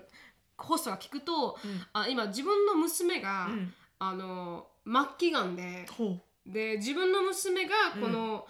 [0.58, 1.58] ホストが聞くと、
[1.94, 3.74] あ今自分の娘が、ん。
[4.00, 4.94] あの末
[5.30, 8.46] 期がんでほで自分の娘がこの、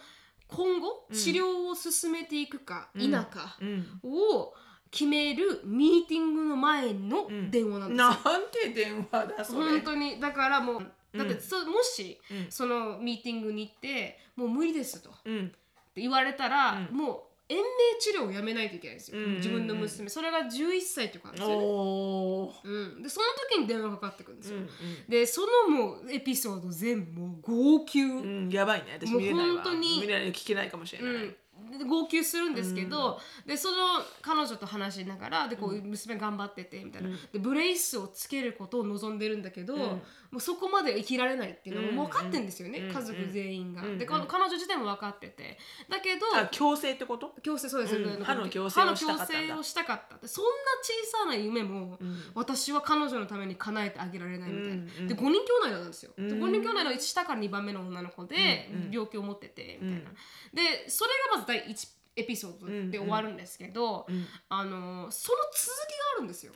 [0.48, 4.00] 今後治療を進めていくか否かううん。
[4.04, 4.54] を
[4.94, 8.06] 決めるミーティングの前の電話なんですよ。
[8.06, 9.72] なんて電話だそれ？
[9.72, 10.20] 本当に。
[10.20, 12.48] だからもうだって、そもし、うん。
[12.52, 15.10] そのミーティングに行ってもう無理ですと。
[15.10, 15.52] ってうん
[15.96, 17.64] 言われたら、もう延命
[18.00, 19.36] 治療をやめないといけないんですよ、うんうんうん。
[19.38, 20.10] 自分の娘。
[20.10, 21.64] それが11歳とかなんですよね、
[22.64, 24.68] うん、でその時に電話がかかってくるんですよ、うん
[25.10, 28.98] でそのもうエピソード全部もう号泣、うんうんやばいね。
[29.00, 29.56] 私もう見れないわ。
[29.56, 31.14] 本当に見れない聞けないかもしれない。
[31.14, 31.36] うん
[31.78, 33.76] で号泣するんですけど、でその
[34.22, 40.02] 彼女と話しながらでこう娘頑張っててみたいな、でブレイスをつけることを望んでるんだけど、も
[40.38, 43.82] うそこまで生きられないっていうのも分かってんですよね、家族全員が。
[43.98, 45.58] でこの彼女自体も分かってて。
[45.90, 47.34] だけどあ強制ってこと？
[47.44, 48.24] 矯正そうです、うん。
[48.24, 50.50] 歯の矯正をしたかったそんな
[50.82, 52.00] 小さな夢も、
[52.34, 60.10] 私は彼女のために叶えてあげられないみたいな、で5人兄弟なんですよ、で5人兄弟の下から2番目の女の子で、病気を持っててみたいな、
[60.54, 64.06] でそれがまず第1エピソードで終わるんですけど、
[64.50, 66.54] あのその続きがあるんですよ。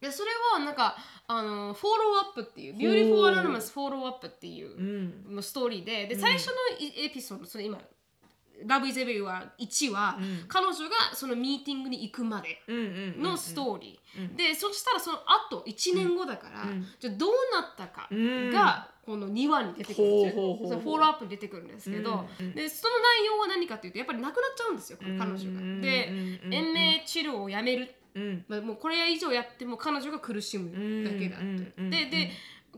[0.00, 0.96] でそれはなんか
[1.26, 5.42] あのフォローアップっていう「Beautiful Anonymous フォローアップ」っていうう。
[5.42, 7.78] ストーリーでで最初のいエピソードそれ今
[8.64, 12.80] 「Love is Everywhere」1は、彼女がそのミーティングに行くまでうんう
[13.18, 16.66] んのストーリー、でそしたらその後1年後だから、
[16.98, 18.50] じゃあどうなったかん。
[18.50, 25.34] がこの2話に出てくるんですよ、フォローアップに出てくるんですけど、でその内容は何かというとやっぱりなくなっちゃうんですよ彼女が。
[25.34, 26.08] うんで
[26.44, 26.54] うん。
[26.54, 27.92] 延命治療をやめる。
[28.14, 28.44] うん。
[28.46, 30.70] まあ、もうこれ以上やっても彼女が苦しむ
[31.04, 32.30] だけだって、うんうんでで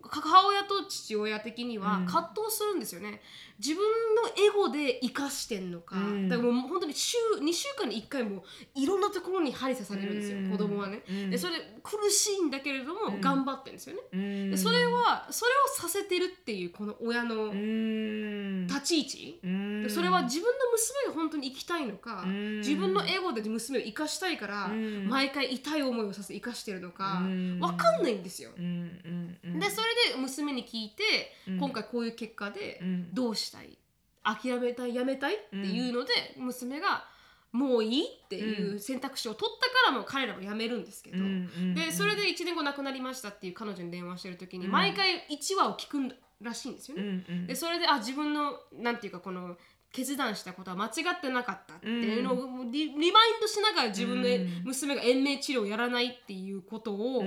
[0.04, 3.20] 母親と父親的には葛藤するんですよね、
[3.58, 3.82] 自分
[4.14, 6.28] のエゴで生かしてんのか、ん。
[6.28, 8.44] だからもう本当に週2週間に1回も
[8.74, 10.50] いろんなところに針刺されるんですよ、うん。
[10.50, 14.50] 子供はね、でそれ苦しいんだけれども頑張ってるんですよね、うん。
[14.50, 18.66] でそれはそれをさせてるっていうこの親のうん。
[18.66, 19.40] 立ち位置、
[19.88, 22.58] それは自分の娘が本当に生きたいのか、ん。
[22.58, 25.08] 自分のエゴで娘を生かしたいから、ん。
[25.08, 27.58] 毎回痛い思いをさせて生かしてるのか、うん。
[27.60, 28.50] わかんないんですよ。
[28.56, 28.64] うん。
[28.64, 29.38] うん。
[29.44, 29.60] うん。
[29.60, 33.12] でそれで娘に聞いて、今回こういう結果でん。
[33.12, 33.78] どうしたい
[34.24, 37.04] 諦めたいやめたいっていうので、娘が
[37.52, 47.02] もういいっていう選択肢を取ったからもう彼らも辞めるんですけど、うんうんでそれで1年後亡くなりましたっていう彼女に電話してる時に毎回1話を聞くらしいんですよね。
[47.02, 47.46] うんうん。
[47.46, 49.56] でそれであ自分のなんていうかこの
[49.92, 54.28] 決断したことは間違ってなかったっていうのをリ,、リマインドしながら自分の
[54.64, 57.22] 娘が延命治療をやらないっていうことを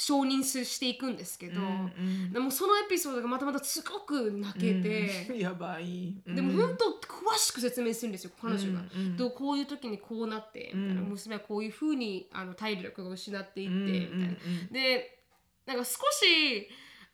[0.00, 5.28] 承認すしていくんですけど、うんでもそのエピソードがまたまたすごく泣けて。
[5.38, 6.14] やばい。
[6.26, 8.82] でも本当詳しく説明するんですよ彼女が、
[9.18, 13.74] どうこういう時にこうなってみたいな、娘はこういうふうにあの体力が失っていって
[14.06, 14.36] みたいな、
[14.70, 15.22] で
[15.66, 16.66] なんか少し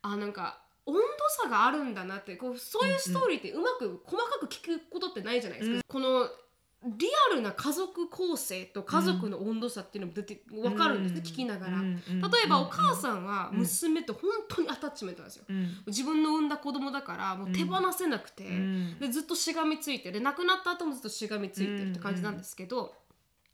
[0.03, 1.01] あなんか温度
[1.43, 6.31] 差があるんだなってこうそういうストーリーってうまく細かく聞くことってないじゃないですか、この
[6.87, 11.95] リアルな家族構成と家族の温度差っていうのも出て分かるんですね、聞きながら、例
[12.45, 15.45] えばお母さんは娘と本当にアタッチメントなんですよ、
[15.87, 18.45] 自分の産んだ子供だからもう手放せなくて、
[19.01, 22.95] でずっとしがみついてで亡くなった後もずっとしがみついてるって感じなんですけど、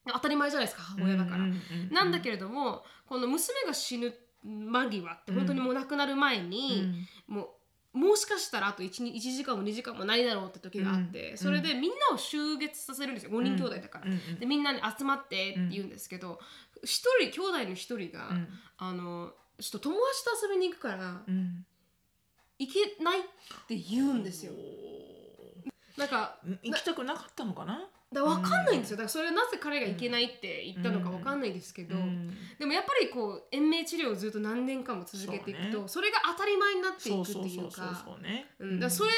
[0.07, 1.45] 当たり前じゃないですか母親だから、
[1.91, 4.15] なんだけれどもこの娘が死ぬ
[4.45, 7.49] 間際って本当にもう亡くなる前に、もう
[7.93, 13.31] もしかしたらあと 1, 1時間も2時間もないだろうって時があって、うん、それでみんなを集結させるんですよ。
[13.31, 16.41] 5人兄弟だから、うん、でみんなに集まってって言うんですけど
[16.83, 18.31] 一、人兄弟の1人が、
[18.79, 21.23] あのちょっと友達と遊びに行くから、
[22.59, 23.23] 行けないっ
[23.69, 24.53] て言うんですよ。
[25.97, 27.89] なんか行きたくなかったのかな？
[28.13, 28.97] だ分かんないんですよ。
[28.97, 31.97] だからそれはなぜ彼がいけないって言ったのか分かんないですけど、
[32.59, 38.05] でもやっぱりこう延命治療をずっと何年間も続けていくとそ,、れが当たり前になっていくっていうか。
[38.91, 39.11] それ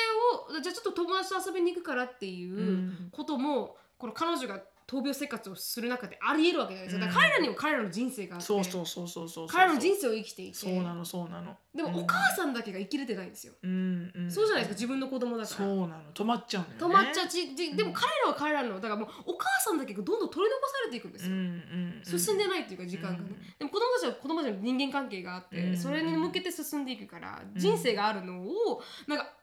[0.48, 8.46] をじゃあちょっと友達と遊びに行くからっていうことも、この彼女が闘病生活をする中でありえるわけじゃないですか,、彼らにも彼らの人生があって。
[8.46, 10.54] そうそうそうそうそう彼らの人生を生きていて。
[10.54, 11.56] そうなのそうなの。
[11.74, 15.56] でもお母さんだけが生きれてないんですよ、うんうん、そうじゃないですか自分の子供だから。
[15.56, 16.12] そうなの。
[16.14, 23.28] 止まっちゃうのよ、ね、止まっちゃうちでも彼らは彼らのだからもうお母さんだけがどんどん取り残されていくんですよ、うんうんうん、進んでないっていうか時間がね、うん、
[23.58, 29.34] でも子供たちは子供たちの人間関係があって、それに向けて進んでいくから人生があるのをなんか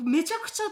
[0.00, 0.64] めちゃくちゃ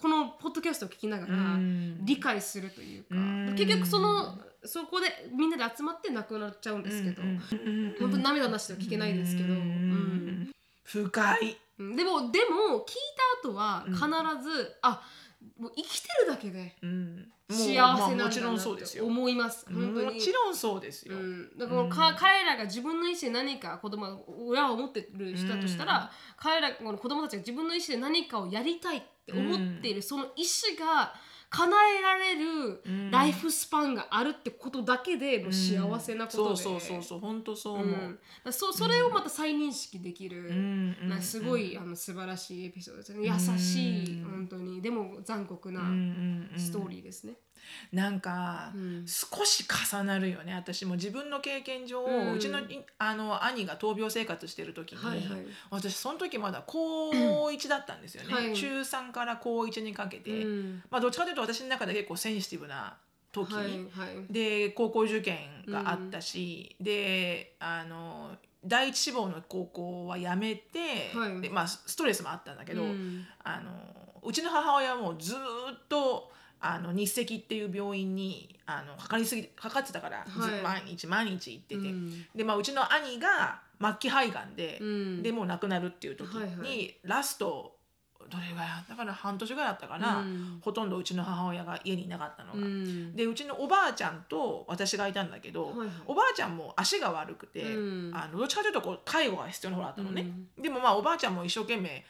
[0.00, 1.58] このポッドキャストを聞きながら
[2.00, 3.14] 理解するというか、
[3.56, 7.22] 結局そのそこでみんなで集まって亡くなっちゃうんですけど、
[8.00, 9.54] 本当に涙なしでは聞けないですけど、
[10.84, 12.30] 深いでもでも聞い
[13.42, 13.98] た後は必
[14.42, 15.02] ず、あ
[15.58, 16.76] もう生きてるだけで
[17.54, 21.14] 幸せなんだなって思います、もちろんそうですよ、
[21.56, 31.14] だからか、彼らが自分の意思で何か子供親を持ってる人だとしたら、彼らこの子供たちが自分の意思で何かをやりたいって思っている、その意思が
[31.54, 32.82] 叶えられる
[33.12, 43.28] ライフスパンがあるってことだけでも幸せなことで、うん、そうそうそうそう本当そう思う、うん、そそれをまた再認識できる、うん、すごい、あの素晴らしいエピソードですね。
[43.28, 44.82] 優しい、本当に。
[44.82, 45.80] でも残酷な
[46.56, 47.34] ストーリーですね、
[47.92, 48.72] なんか、
[49.06, 50.94] 少し重なるよね私も。
[50.94, 52.60] 自分の経験上、うちの
[52.98, 60.44] あの兄が闘病生活してる時に、はいはい、私その時まだ高1だったんですよね、はい、中3から高1にかけて、
[60.90, 62.96] まあどっちかというと私の中で結構センシティブな
[63.32, 65.38] 時、はいはい、で高校受験
[65.68, 68.30] があったし、であの
[68.64, 72.82] 第一志望の高校は辞めて、はい、でまあ、ストレスもあったんだけど、
[73.42, 73.70] あの
[74.22, 75.36] うちの母親はもうずっ
[75.88, 76.32] と
[76.66, 87.76] あの日赤っていう病院にあのかかりすぎかかってたから、はい、毎日毎日行ってて、うん、で、まあ、うちの兄が末期肺がんで、うん、でもう亡くなるっていう時に、はいはい、ラスト
[88.30, 100.26] どれぐらいだから半年ぐらいだったかな、うん、ほとんどうちの母親が家にいなかったのが、うん、でうちのおばあちゃんと私がいたんだけど、はいはい、おばあちゃんも足が悪くて、うん、あのどっちかというとこう介護が必要な方だったのね、
[100.58, 102.02] でもまあおばあちゃんも一生懸命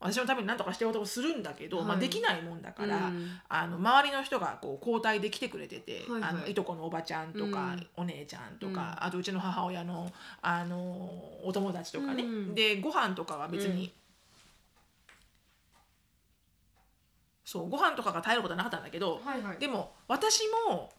[0.00, 10.78] 私のために何とかしてようとするんだけど、はい、まあ、できないもんだから、うん、あの周りの人がこう交代で来てくれてて、はいはい、あのいとこのおばちゃんとか、うん、お姉ちゃんとか、うん、あとうちの母親のあの
[11.44, 12.24] お友達とかね、
[12.54, 13.92] でご飯とかは別に、
[17.44, 20.90] そうご飯とかが耐えることはなかったんだけど、はいはい、でも私も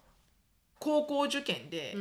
[0.77, 1.95] 高校受験で、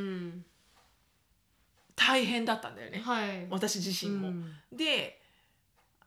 [1.95, 4.33] 大変だったんだよね、はい、私自身も。
[4.71, 5.19] で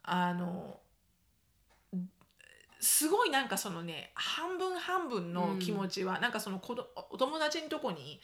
[0.04, 0.78] あの
[2.84, 8.20] すごいなんかそのね半分半分の気持ちは、うん、なんかその子どお友達のとこに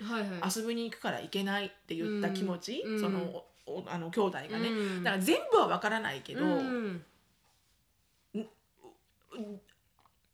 [0.55, 3.45] 遊びに行くから行けないって言った気持ち、その
[3.87, 6.41] あの兄弟がね、うん、だから全部は分からないけど、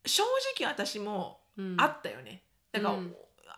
[0.04, 0.24] 正
[0.58, 1.38] 直私も
[1.76, 2.42] あったよね。
[2.72, 2.96] だか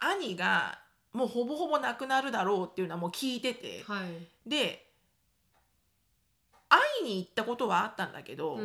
[0.00, 0.78] ら、兄が
[1.14, 4.86] もうほぼほぼなくなるだろうっていうのはもう聞いてて、はい、で
[6.68, 8.58] 会いに行ったことはあったんだけど、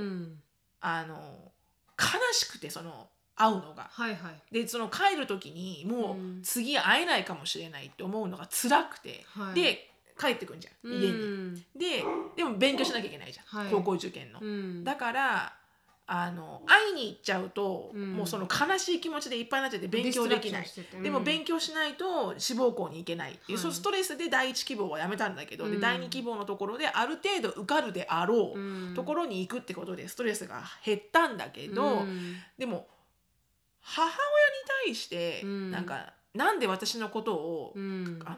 [0.81, 1.52] あの
[1.99, 3.89] 悲しくてその会うのが。
[3.91, 9.89] はいはい、でその帰る時にもう次会えないかもしれないって思うのが辛くて、はい、で
[10.19, 11.11] 帰ってくんじゃん家に。
[11.11, 12.03] うん、で
[12.35, 14.39] でも勉強しなきゃいけないじゃん、はい、高校受験の。
[14.41, 15.53] うん、だから
[16.05, 32.03] あの会いに行っちゃうと、うん、もうその悲しい気持ちでいっぱいになっちゃって勉強できない、うん、でも勉強しないと志望校に行けないっていう、そのストレスで第一希望はやめたんだけど、うん、で第二希望のところである程度受かるであろうところに行くってことでストレスが減ったんだけど、
[32.57, 32.87] でも
[33.81, 37.77] 母親に対してなんか、なんで私のことを、あ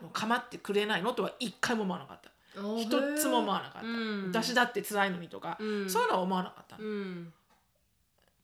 [0.02, 2.30] の構ってくれないのとは一回も思わなかった。
[2.58, 4.28] あ一つも思わなかった、うん。
[4.28, 5.90] 私だって辛いのにとか、うん。
[5.90, 6.78] そういうのは思わなかった。
[6.78, 7.34] の、うん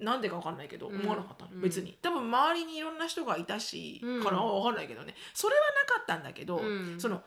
[0.02, 0.99] なんでか分かんないけどうん。
[0.99, 1.62] 思わなかったの、うん。
[1.62, 1.97] 別に。
[2.02, 4.24] 多分周りにいろんな人がいたし、うん。
[4.24, 5.14] から分かんないけどね。
[5.34, 6.99] それはなかったんだけど、うん。
[6.99, 7.22] その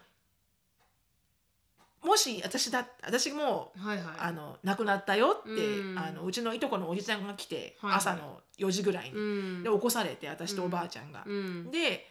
[2.03, 4.07] もし私だ私もはいはい。
[4.19, 5.99] あの亡くなったよって、うん。
[5.99, 7.99] あのうちのいとこのおじちゃんが来て、はいはい。
[7.99, 9.63] 朝の4時ぐらいに、うん。
[9.63, 11.23] で起こされて私とおばあちゃんが。
[11.27, 11.71] うん。
[11.71, 12.07] で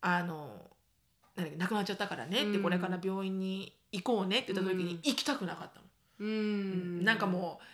[0.00, 0.70] あの
[1.36, 2.62] なんだっけ亡くなっちゃったからねって、うん。
[2.62, 4.98] これから病院に行こうねって言った時にうん。
[4.98, 5.86] 行きたくなかったの。
[6.20, 7.04] うん。
[7.04, 7.64] なんかもう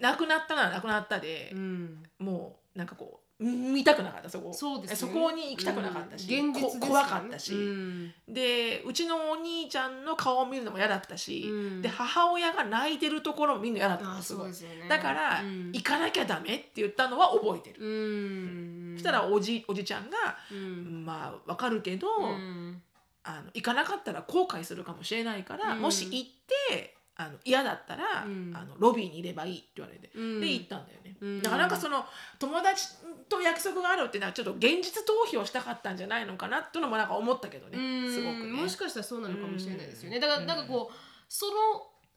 [0.00, 2.02] 亡くなったなら亡くなったでう、ん。
[2.18, 4.52] もうなんかこう見たくなかったそこ。
[4.52, 6.50] そうですよねそこに行きたくなかったし、うん。
[6.50, 8.12] 現実ですこ怖かったし、うん。
[8.28, 11.82] でうちのお兄ちゃんの顔を見るのも嫌だったし、うん。
[11.82, 14.50] で母親が泣いてるところもみんな嫌だったすごい。
[14.50, 14.56] ね。
[14.88, 15.72] だから、うん。
[15.72, 18.94] 行かなきゃダメって言ったのは覚えてる、うん。
[18.96, 21.04] そしたらおじおじちゃんが、うん。
[21.06, 22.82] まあわかるけど、うん。
[23.22, 25.80] あの行かなかったら後悔するかもしれないから、うん。
[25.80, 26.30] もし行っ
[26.68, 28.52] てあの嫌だったら、うん。
[28.56, 30.40] あのロビーにいればいいって言われて、うん。
[30.40, 31.42] で行ったんだよね、うん。
[31.42, 32.06] だからなんかその
[32.38, 32.88] 友達
[33.28, 38.14] と約束があるっていうのはちょっと現実逃避をしたかったんじゃないのかなっていうのもなんか思ったけどね、うん。
[38.14, 38.62] すごくね。
[38.62, 40.22] もしかしたらそうなのかもしれないですよね、うん。
[40.22, 40.94] だからなんかこう
[41.28, 41.52] その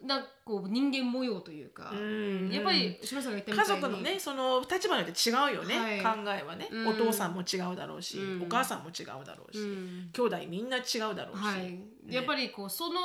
[0.08, 2.50] なんかこう人間模様というか、うん。
[2.50, 3.82] やっぱり志村さんが言ったみ家たいに。
[3.82, 6.18] 族のねその立場によって違うよね、はい。
[6.18, 6.88] 考えはね、うん。
[6.88, 8.44] お父さんも違うだろうし、うん。
[8.44, 10.10] お母さんも違うだろうし、うん。
[10.14, 10.82] 兄弟みんな違
[11.12, 11.62] うだろうし、はい。
[11.62, 11.80] ね
[12.10, 13.00] やっぱりこうその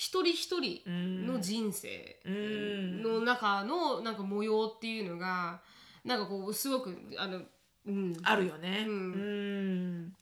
[0.00, 5.60] 一人一人うんの人生うんの中のなんか模様っていうのが
[6.06, 7.42] なんかこうすごくあの、
[7.86, 8.94] うん、あるよね、うん。
[8.94, 10.12] うん。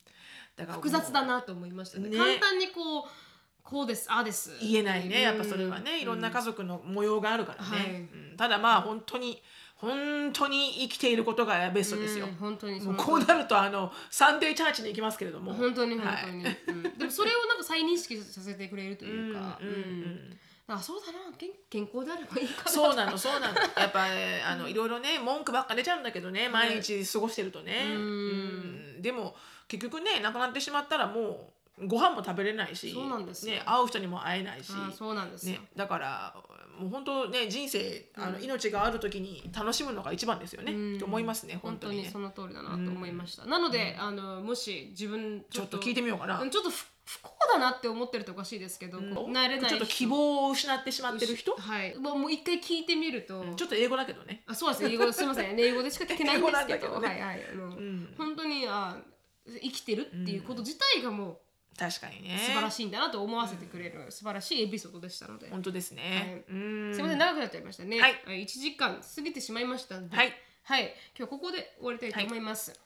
[0.56, 2.08] だから複雑だなと思いましたね。
[2.08, 2.16] ね。
[2.16, 3.04] 簡単にこう
[3.62, 4.50] こうですああです。
[4.60, 5.22] 言えないね。
[5.22, 5.84] やっぱそれはうん。
[5.84, 7.90] ねいろんな家族の模様があるからね、はい。
[8.00, 8.36] うん。
[8.36, 9.40] ただまあ本当に
[9.80, 15.52] 本当に生きていることがベストですよ、うん本当にもうのこうなるとあのサンデーチャーチに行きますけれども。
[15.54, 20.38] 本当に本はい当に、うんでもそれをなんか再認識させてくれるというか、 うんうんうんうん。
[20.66, 21.18] あそうだな。
[21.38, 22.70] 健健康であればいいかな。
[22.70, 23.54] そうなのそうなの。
[23.54, 26.42] やっぱ、えーあのいろいろね文句ばっか出ちゃうんだけどね。
[26.42, 27.92] はい毎日過ごしてるとね、うん。
[27.92, 27.98] う
[28.98, 29.02] ん。
[29.02, 29.36] でも
[29.68, 32.92] 結局ね亡くなってしまったらもうご飯も食べれないし。
[32.92, 33.54] そうなんですよ。
[33.54, 36.34] ね、会う人にも会えないし、あそうなんですよ、ね、だから
[36.78, 40.98] もう本当ね人生あの、命がある時に楽しむのが一番ですよね、うん。
[40.98, 51.96] と思いますね本本当にその通りだなと思いました、なので、あのもし自分ちょっと聞いてみようかな、うんちょっと不不幸だなって思ってるとおかしいですけど、こう慣れないちょっと希望を失ってしまってる人、はい。
[51.96, 54.42] もうもう一回聞いてみると、ちょっと英語だけどね。
[54.46, 55.58] あそうです英語すみません。
[55.58, 57.00] 英語でしか聞けないんですけど。
[57.00, 57.08] ね。
[57.08, 57.40] はいはい。
[57.50, 58.14] あの、ん。
[58.18, 58.98] 本当にあ
[59.46, 61.40] 生きてるっていうこと自体がも
[61.78, 62.34] 確かにね。
[62.34, 66.56] う素晴らしいんだなと思わせてくれる素晴らしいエピソードでしたので、本当ですね、はい。
[66.56, 66.92] うん。
[66.92, 68.20] すみません長くなっちゃいましたね、はい。
[68.26, 70.16] 1時間過ぎてしまいましたんで。
[70.16, 70.32] はい、
[70.64, 72.78] はい、今日はここで終わりたいと思います。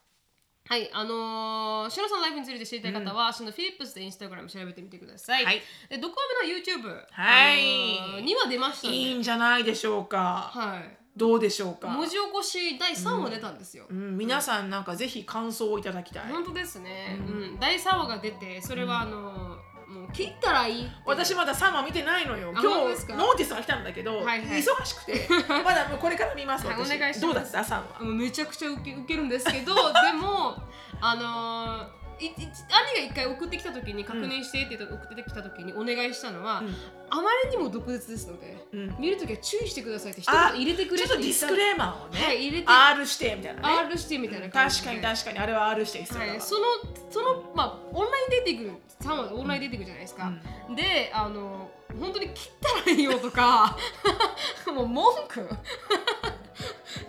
[0.68, 5.44] はい、あのー、シロさんのライフについて知りたい方は、そのフィリップスでインスタグラム調べてみてください。
[5.44, 5.62] はい。
[5.88, 7.98] で、ドクアメの YouTube、はい。
[7.98, 8.94] あのーには出ましたね。
[8.94, 11.01] いいんじゃないでしょうか、はい。
[11.16, 11.88] どうでしょうか？
[11.88, 13.84] 文字起こし第3話出たんですよ。
[13.90, 17.60] うん、皆さんなんかぜひ感想をいただきたい、本当ですね、うん。
[17.60, 20.88] 第3話が出てそれはあのーもう切ったらいい。
[21.04, 22.48] 私まだ3話見てないのよ。
[22.56, 24.62] あ今日ノーティスが来たんだけど、はいはい。
[24.62, 25.28] 忙しくて
[25.62, 26.96] まだもうこれから見ますはい私。
[26.96, 27.20] お願いします。
[27.20, 28.04] どうだった？3話。
[28.04, 30.56] めちゃくちゃウケウケるんですけどでも
[30.98, 36.74] あのー兄が一回送ってきた時に確認してって送ってきた時にお願いしたのは、うん。
[37.10, 38.96] あまりにも毒舌ですので、うん。
[38.98, 42.68] 見るときは注意してくださいって一あ言入れてくれちょっとディスクレーマーをね、はい入れて。
[42.68, 43.78] R してみたいなね。
[43.86, 45.38] R してみたいな感じ確でかに確かに。
[45.38, 46.64] あれは R して必要だわ、はい、その
[47.10, 50.32] そのまあオンライン出てくる3話でオンライン出てくるじゃないですか、
[50.76, 51.70] であの
[52.00, 53.76] 本当に切ったらいいよとか
[54.66, 55.48] もう文句。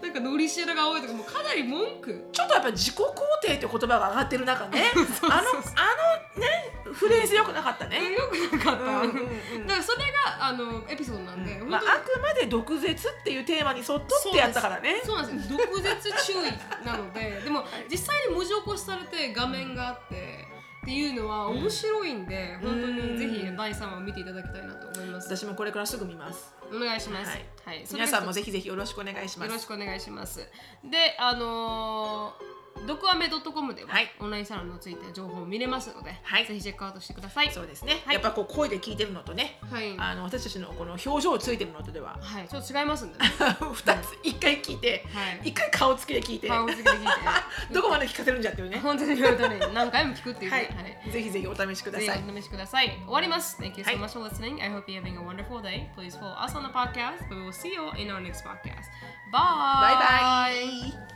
[0.02, 2.30] なんかのりしろが多いとかもうかなり文句。
[2.32, 4.92] ちょっとやっぱ自己肯定って言葉が上がってる中ね。
[5.24, 9.68] あのあのねフレーズよくなかったね、よくなかった、うんうんうん。
[9.68, 15.02] だからそれがあのエピソードなんで、まあ、本当にあくまで毒舌っていうテーマに沿っとってやったからね。
[15.04, 15.52] そうなんです。
[15.52, 20.48] よ毒舌注意なのででも実際に文字起こしされて画面があって
[20.84, 25.34] っていうのは面白いんで、本当にぜひ第3話を見ていただきたいなと思います。
[25.34, 26.54] 私もこれからすぐ見ます。
[26.74, 27.46] お願いします、はい。
[27.66, 29.48] はい、皆さんもぜひぜひよろしくお願いします。
[29.48, 30.40] よろしくお願いします。
[30.84, 34.12] であのードクアメ .com では、はい。
[34.20, 36.46] オンラインサロンのついて情報も見れますので、はい。
[36.46, 37.52] ぜひチェックアウトしてください。
[37.52, 38.16] そうですね、はい。
[38.16, 39.96] やっぱこう声で聞いてるのとねはい。
[39.98, 43.26] あの私たちのこの表情ついてるのとでははい、ちょっと違いますんでね。
[43.74, 45.50] 二つ一回聞いてはい。
[45.50, 47.12] 一回顔つきで聞いて顔つきで聞いて。
[47.74, 48.80] どこまで聞かせるんじゃっていうね。
[48.80, 52.08] 本当に本当に何回も聞くっていうはねい、ぜひぜひお試しください。
[52.08, 52.90] ぜひお試しください。
[52.90, 53.58] 終わります。
[53.62, 53.98] Thank you so はい。
[53.98, 54.62] much for listening.
[54.62, 55.88] I hope you're having a wonderful day.
[55.96, 58.90] Please follow us on the podcast, we will see you in our next podcast.
[59.32, 59.64] Bye.
[59.82, 61.12] バイバイ